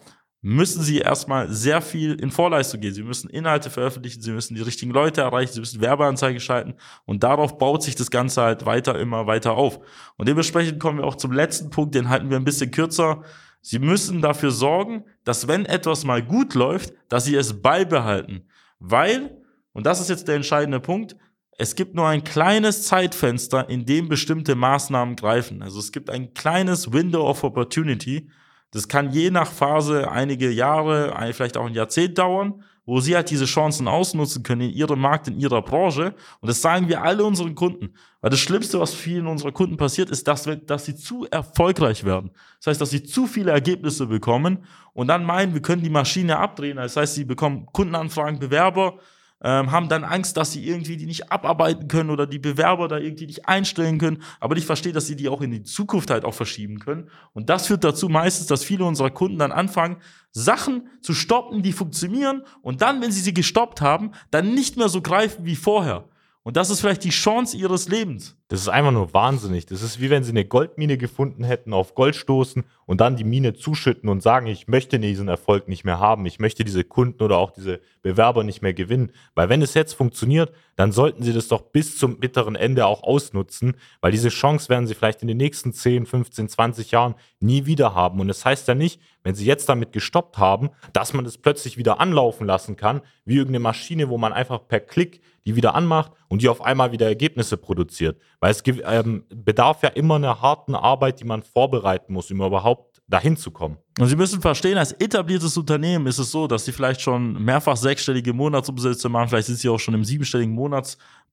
müssen 0.41 0.81
sie 0.81 0.99
erstmal 0.99 1.51
sehr 1.51 1.81
viel 1.81 2.15
in 2.15 2.31
Vorleistung 2.31 2.79
gehen. 2.79 2.93
Sie 2.93 3.03
müssen 3.03 3.29
Inhalte 3.29 3.69
veröffentlichen, 3.69 4.21
sie 4.21 4.31
müssen 4.31 4.55
die 4.55 4.61
richtigen 4.61 4.91
Leute 4.91 5.21
erreichen, 5.21 5.53
sie 5.53 5.59
müssen 5.59 5.81
Werbeanzeigen 5.81 6.39
schalten 6.39 6.75
und 7.05 7.23
darauf 7.23 7.57
baut 7.57 7.83
sich 7.83 7.95
das 7.95 8.09
Ganze 8.09 8.41
halt 8.41 8.65
weiter, 8.65 8.97
immer 8.97 9.27
weiter 9.27 9.53
auf. 9.53 9.79
Und 10.17 10.27
dementsprechend 10.29 10.79
kommen 10.79 10.99
wir 10.99 11.05
auch 11.05 11.15
zum 11.15 11.33
letzten 11.33 11.69
Punkt, 11.69 11.93
den 11.93 12.09
halten 12.09 12.29
wir 12.29 12.37
ein 12.37 12.45
bisschen 12.45 12.71
kürzer. 12.71 13.23
Sie 13.61 13.79
müssen 13.79 14.21
dafür 14.21 14.51
sorgen, 14.51 15.03
dass 15.25 15.49
wenn 15.49 15.65
etwas 15.65 16.05
mal 16.05 16.23
gut 16.23 16.53
läuft, 16.53 16.93
dass 17.09 17.25
sie 17.25 17.35
es 17.35 17.61
beibehalten. 17.61 18.47
Weil, 18.79 19.37
und 19.73 19.85
das 19.85 19.99
ist 19.99 20.09
jetzt 20.09 20.29
der 20.29 20.35
entscheidende 20.35 20.79
Punkt, 20.79 21.17
es 21.57 21.75
gibt 21.75 21.93
nur 21.93 22.07
ein 22.07 22.23
kleines 22.23 22.83
Zeitfenster, 22.83 23.69
in 23.69 23.85
dem 23.85 24.07
bestimmte 24.07 24.55
Maßnahmen 24.55 25.17
greifen. 25.17 25.61
Also 25.61 25.79
es 25.79 25.91
gibt 25.91 26.09
ein 26.09 26.33
kleines 26.33 26.93
Window 26.93 27.27
of 27.27 27.43
Opportunity, 27.43 28.29
das 28.71 28.87
kann 28.87 29.11
je 29.11 29.31
nach 29.31 29.51
Phase 29.51 30.11
einige 30.11 30.51
Jahre, 30.51 31.13
vielleicht 31.33 31.57
auch 31.57 31.65
ein 31.65 31.73
Jahrzehnt 31.73 32.17
dauern, 32.17 32.63
wo 32.85 32.99
sie 33.01 33.15
halt 33.15 33.29
diese 33.29 33.45
Chancen 33.45 33.87
ausnutzen 33.87 34.41
können 34.41 34.61
in 34.61 34.71
ihrem 34.71 34.99
Markt, 34.99 35.27
in 35.27 35.39
ihrer 35.39 35.61
Branche. 35.61 36.15
Und 36.41 36.47
das 36.49 36.61
sagen 36.61 36.87
wir 36.87 37.03
alle 37.03 37.23
unseren 37.23 37.53
Kunden. 37.53 37.93
Weil 38.19 38.31
das 38.31 38.39
Schlimmste, 38.39 38.79
was 38.79 38.95
vielen 38.95 39.27
unserer 39.27 39.51
Kunden 39.51 39.77
passiert, 39.77 40.09
ist, 40.09 40.27
dass, 40.27 40.49
dass 40.65 40.85
sie 40.85 40.95
zu 40.95 41.27
erfolgreich 41.29 42.03
werden. 42.03 42.31
Das 42.57 42.67
heißt, 42.67 42.81
dass 42.81 42.89
sie 42.89 43.03
zu 43.03 43.27
viele 43.27 43.51
Ergebnisse 43.51 44.07
bekommen 44.07 44.65
und 44.93 45.07
dann 45.07 45.23
meinen, 45.23 45.53
wir 45.53 45.61
können 45.61 45.83
die 45.83 45.89
Maschine 45.91 46.37
abdrehen. 46.37 46.77
Das 46.77 46.97
heißt, 46.97 47.13
sie 47.13 47.25
bekommen 47.25 47.67
Kundenanfragen, 47.67 48.39
Bewerber, 48.39 48.97
ähm, 49.41 49.71
haben 49.71 49.87
dann 49.87 50.03
Angst, 50.03 50.37
dass 50.37 50.51
sie 50.51 50.67
irgendwie 50.67 50.97
die 50.97 51.05
nicht 51.05 51.31
abarbeiten 51.31 51.87
können 51.87 52.09
oder 52.09 52.27
die 52.27 52.39
Bewerber 52.39 52.87
da 52.87 52.97
irgendwie 52.97 53.25
nicht 53.25 53.47
einstellen 53.47 53.97
können, 53.97 54.21
aber 54.39 54.55
nicht 54.55 54.65
verstehen, 54.65 54.93
dass 54.93 55.07
sie 55.07 55.15
die 55.15 55.29
auch 55.29 55.41
in 55.41 55.51
die 55.51 55.63
Zukunft 55.63 56.09
halt 56.09 56.25
auch 56.25 56.33
verschieben 56.33 56.79
können. 56.79 57.09
Und 57.33 57.49
das 57.49 57.67
führt 57.67 57.83
dazu 57.83 58.09
meistens, 58.09 58.47
dass 58.47 58.63
viele 58.63 58.85
unserer 58.85 59.11
Kunden 59.11 59.39
dann 59.39 59.51
anfangen, 59.51 59.97
Sachen 60.31 60.89
zu 61.01 61.13
stoppen, 61.13 61.63
die 61.63 61.71
funktionieren 61.71 62.43
und 62.61 62.81
dann, 62.81 63.01
wenn 63.01 63.11
sie 63.11 63.21
sie 63.21 63.33
gestoppt 63.33 63.81
haben, 63.81 64.11
dann 64.29 64.53
nicht 64.53 64.77
mehr 64.77 64.89
so 64.89 65.01
greifen 65.01 65.45
wie 65.45 65.55
vorher. 65.55 66.08
Und 66.43 66.55
das 66.55 66.69
ist 66.69 66.79
vielleicht 66.79 67.03
die 67.03 67.09
Chance 67.09 67.57
ihres 67.57 67.89
Lebens. 67.89 68.37
Das 68.47 68.61
ist 68.61 68.69
einfach 68.69 68.91
nur 68.91 69.13
wahnsinnig. 69.13 69.67
Das 69.67 69.83
ist 69.83 69.99
wie 69.99 70.09
wenn 70.09 70.23
sie 70.23 70.31
eine 70.31 70.45
Goldmine 70.45 70.97
gefunden 70.97 71.43
hätten, 71.43 71.73
auf 71.73 71.93
Gold 71.93 72.15
stoßen 72.15 72.63
und 72.87 73.01
dann 73.01 73.15
die 73.15 73.23
Mine 73.23 73.53
zuschütten 73.53 74.09
und 74.09 74.23
sagen, 74.23 74.47
ich 74.47 74.67
möchte 74.67 74.99
diesen 74.99 75.27
Erfolg 75.27 75.67
nicht 75.67 75.83
mehr 75.83 75.99
haben, 75.99 76.25
ich 76.25 76.39
möchte 76.39 76.63
diese 76.63 76.83
Kunden 76.83 77.21
oder 77.21 77.37
auch 77.37 77.51
diese 77.51 77.81
Bewerber 78.01 78.43
nicht 78.43 78.63
mehr 78.63 78.73
gewinnen. 78.73 79.11
Weil 79.35 79.49
wenn 79.49 79.61
es 79.61 79.75
jetzt 79.75 79.93
funktioniert, 79.93 80.51
dann 80.77 80.91
sollten 80.91 81.21
sie 81.21 81.33
das 81.33 81.49
doch 81.49 81.61
bis 81.61 81.99
zum 81.99 82.19
bitteren 82.19 82.55
Ende 82.55 82.87
auch 82.87 83.03
ausnutzen, 83.03 83.75
weil 84.01 84.11
diese 84.11 84.29
Chance 84.29 84.69
werden 84.69 84.87
sie 84.87 84.95
vielleicht 84.95 85.21
in 85.21 85.27
den 85.27 85.37
nächsten 85.37 85.73
10, 85.73 86.07
15, 86.07 86.49
20 86.49 86.89
Jahren 86.89 87.15
nie 87.39 87.67
wieder 87.67 87.93
haben. 87.93 88.19
Und 88.19 88.29
das 88.29 88.45
heißt 88.45 88.67
ja 88.67 88.73
nicht, 88.73 88.99
wenn 89.23 89.35
sie 89.35 89.45
jetzt 89.45 89.69
damit 89.69 89.91
gestoppt 89.91 90.37
haben, 90.39 90.69
dass 90.93 91.13
man 91.13 91.25
das 91.25 91.37
plötzlich 91.37 91.77
wieder 91.77 91.99
anlaufen 91.99 92.47
lassen 92.47 92.77
kann, 92.77 93.01
wie 93.25 93.35
irgendeine 93.35 93.59
Maschine, 93.59 94.09
wo 94.09 94.17
man 94.17 94.33
einfach 94.33 94.67
per 94.67 94.79
Klick 94.79 95.21
die 95.49 95.55
wieder 95.55 95.73
anmacht 95.73 96.11
und 96.27 96.43
die 96.43 96.49
auf 96.49 96.61
einmal 96.61 96.91
wieder 96.91 97.07
Ergebnisse 97.07 97.57
produziert. 97.57 98.21
Weil 98.39 98.51
es 98.51 98.63
ähm, 98.65 99.23
bedarf 99.33 99.81
ja 99.81 99.89
immer 99.89 100.15
einer 100.15 100.41
harten 100.41 100.75
Arbeit, 100.75 101.19
die 101.19 101.25
man 101.25 101.41
vorbereiten 101.41 102.13
muss, 102.13 102.29
um 102.29 102.41
überhaupt 102.41 103.01
dahin 103.07 103.35
zu 103.35 103.49
kommen. 103.49 103.77
Und 103.99 104.07
Sie 104.07 104.15
müssen 104.15 104.39
verstehen, 104.39 104.77
als 104.77 104.91
etabliertes 104.91 105.57
Unternehmen 105.57 106.05
ist 106.05 106.19
es 106.19 106.29
so, 106.29 106.45
dass 106.45 106.65
Sie 106.65 106.71
vielleicht 106.71 107.01
schon 107.01 107.43
mehrfach 107.43 107.75
sechsstellige 107.75 108.31
Monatsumsätze 108.31 109.09
machen, 109.09 109.29
vielleicht 109.29 109.47
sind 109.47 109.57
Sie 109.57 109.69
auch 109.69 109.79
schon 109.79 109.95
im 109.95 110.05
siebenstelligen 110.05 110.53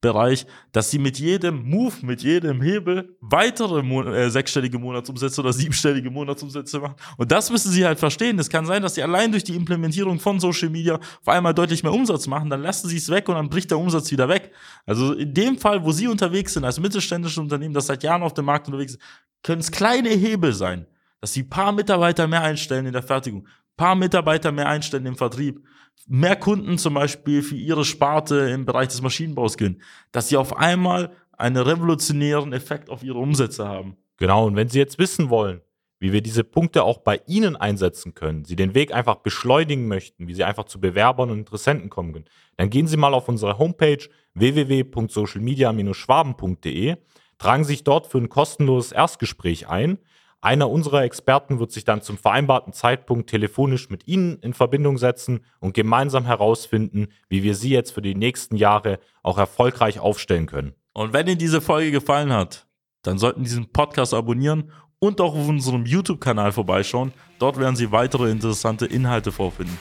Monatsbereich, 0.06 0.46
dass 0.72 0.90
Sie 0.90 0.98
mit 0.98 1.18
jedem 1.18 1.68
Move, 1.68 1.94
mit 2.02 2.22
jedem 2.22 2.60
Hebel 2.62 3.16
weitere 3.20 3.82
Mon 3.82 4.06
äh, 4.06 4.30
sechsstellige 4.30 4.78
Monatsumsätze 4.78 5.40
oder 5.40 5.52
siebenstellige 5.52 6.10
Monatsumsätze 6.10 6.78
machen. 6.80 6.96
Und 7.16 7.32
das 7.32 7.50
müssen 7.50 7.70
Sie 7.72 7.84
halt 7.84 7.98
verstehen. 7.98 8.38
Es 8.38 8.48
kann 8.48 8.66
sein, 8.66 8.82
dass 8.82 8.94
Sie 8.94 9.02
allein 9.02 9.30
durch 9.30 9.44
die 9.44 9.54
Implementierung 9.54 10.20
von 10.20 10.40
Social 10.40 10.70
Media 10.70 10.96
auf 10.96 11.28
einmal 11.28 11.54
deutlich 11.54 11.82
mehr 11.82 11.92
Umsatz 11.92 12.26
machen, 12.26 12.50
dann 12.50 12.62
lassen 12.62 12.88
Sie 12.88 12.96
es 12.96 13.08
weg 13.10 13.28
und 13.28 13.34
dann 13.34 13.48
bricht 13.48 13.70
der 13.70 13.78
Umsatz 13.78 14.10
wieder 14.10 14.28
weg. 14.28 14.52
Also 14.84 15.12
in 15.12 15.34
dem 15.34 15.58
Fall, 15.58 15.84
wo 15.84 15.92
Sie 15.92 16.08
unterwegs 16.08 16.54
sind, 16.54 16.64
als 16.64 16.78
mittelständisches 16.80 17.38
Unternehmen, 17.38 17.74
das 17.74 17.86
seit 17.86 18.02
Jahren 18.02 18.22
auf 18.22 18.34
dem 18.34 18.44
Markt 18.44 18.66
unterwegs 18.66 18.92
ist, 18.92 19.02
können 19.42 19.60
es 19.60 19.70
kleine 19.70 20.10
Hebel 20.10 20.52
sein 20.52 20.86
dass 21.18 21.32
sie 21.32 21.42
paar 21.42 21.72
Mitarbeiter 21.72 22.26
mehr 22.26 22.42
einstellen 22.42 22.86
in 22.86 22.92
der 22.92 23.02
Fertigung, 23.02 23.48
paar 23.76 23.94
Mitarbeiter 23.94 24.52
mehr 24.52 24.68
einstellen 24.68 25.06
im 25.06 25.16
Vertrieb, 25.16 25.66
mehr 26.06 26.36
Kunden 26.36 26.78
zum 26.78 26.94
Beispiel 26.94 27.42
für 27.42 27.56
ihre 27.56 27.84
Sparte 27.84 28.36
im 28.50 28.64
Bereich 28.64 28.88
des 28.88 29.02
Maschinenbaus 29.02 29.56
gewinnen, 29.56 29.82
dass 30.12 30.28
sie 30.28 30.36
auf 30.36 30.56
einmal 30.56 31.10
einen 31.36 31.56
revolutionären 31.56 32.52
Effekt 32.52 32.90
auf 32.90 33.02
ihre 33.02 33.18
Umsätze 33.18 33.66
haben. 33.66 33.96
Genau, 34.16 34.46
und 34.46 34.54
wenn 34.56 34.68
Sie 34.68 34.78
jetzt 34.78 34.98
wissen 34.98 35.28
wollen, 35.28 35.60
wie 35.98 36.12
wir 36.12 36.20
diese 36.22 36.44
Punkte 36.44 36.84
auch 36.84 36.98
bei 36.98 37.20
Ihnen 37.26 37.56
einsetzen 37.56 38.14
können, 38.14 38.44
Sie 38.44 38.54
den 38.56 38.74
Weg 38.74 38.94
einfach 38.94 39.16
beschleunigen 39.16 39.88
möchten, 39.88 40.28
wie 40.28 40.34
Sie 40.34 40.44
einfach 40.44 40.64
zu 40.64 40.80
Bewerbern 40.80 41.30
und 41.30 41.38
Interessenten 41.38 41.90
kommen 41.90 42.12
können, 42.12 42.26
dann 42.56 42.70
gehen 42.70 42.86
Sie 42.86 42.96
mal 42.96 43.12
auf 43.14 43.28
unsere 43.28 43.58
Homepage 43.58 43.98
www.socialmedia-schwaben.de, 44.34 46.96
tragen 47.38 47.64
sich 47.64 47.84
dort 47.84 48.06
für 48.06 48.18
ein 48.18 48.28
kostenloses 48.28 48.92
Erstgespräch 48.92 49.68
ein. 49.68 49.98
Einer 50.40 50.70
unserer 50.70 51.02
Experten 51.02 51.58
wird 51.58 51.72
sich 51.72 51.84
dann 51.84 52.02
zum 52.02 52.18
vereinbarten 52.18 52.72
Zeitpunkt 52.72 53.30
telefonisch 53.30 53.90
mit 53.90 54.06
Ihnen 54.06 54.38
in 54.40 54.54
Verbindung 54.54 54.98
setzen 54.98 55.40
und 55.60 55.74
gemeinsam 55.74 56.24
herausfinden, 56.24 57.08
wie 57.28 57.42
wir 57.42 57.54
Sie 57.54 57.70
jetzt 57.70 57.92
für 57.92 58.02
die 58.02 58.14
nächsten 58.14 58.56
Jahre 58.56 58.98
auch 59.22 59.38
erfolgreich 59.38 59.98
aufstellen 59.98 60.46
können. 60.46 60.74
Und 60.92 61.12
wenn 61.12 61.26
Ihnen 61.26 61.38
diese 61.38 61.60
Folge 61.60 61.90
gefallen 61.90 62.32
hat, 62.32 62.66
dann 63.02 63.18
sollten 63.18 63.44
Sie 63.44 63.50
diesen 63.50 63.72
Podcast 63.72 64.14
abonnieren 64.14 64.70
und 64.98 65.20
auch 65.20 65.34
auf 65.34 65.48
unserem 65.48 65.84
YouTube-Kanal 65.84 66.52
vorbeischauen. 66.52 67.12
Dort 67.38 67.58
werden 67.58 67.76
Sie 67.76 67.92
weitere 67.92 68.30
interessante 68.30 68.86
Inhalte 68.86 69.32
vorfinden. 69.32 69.78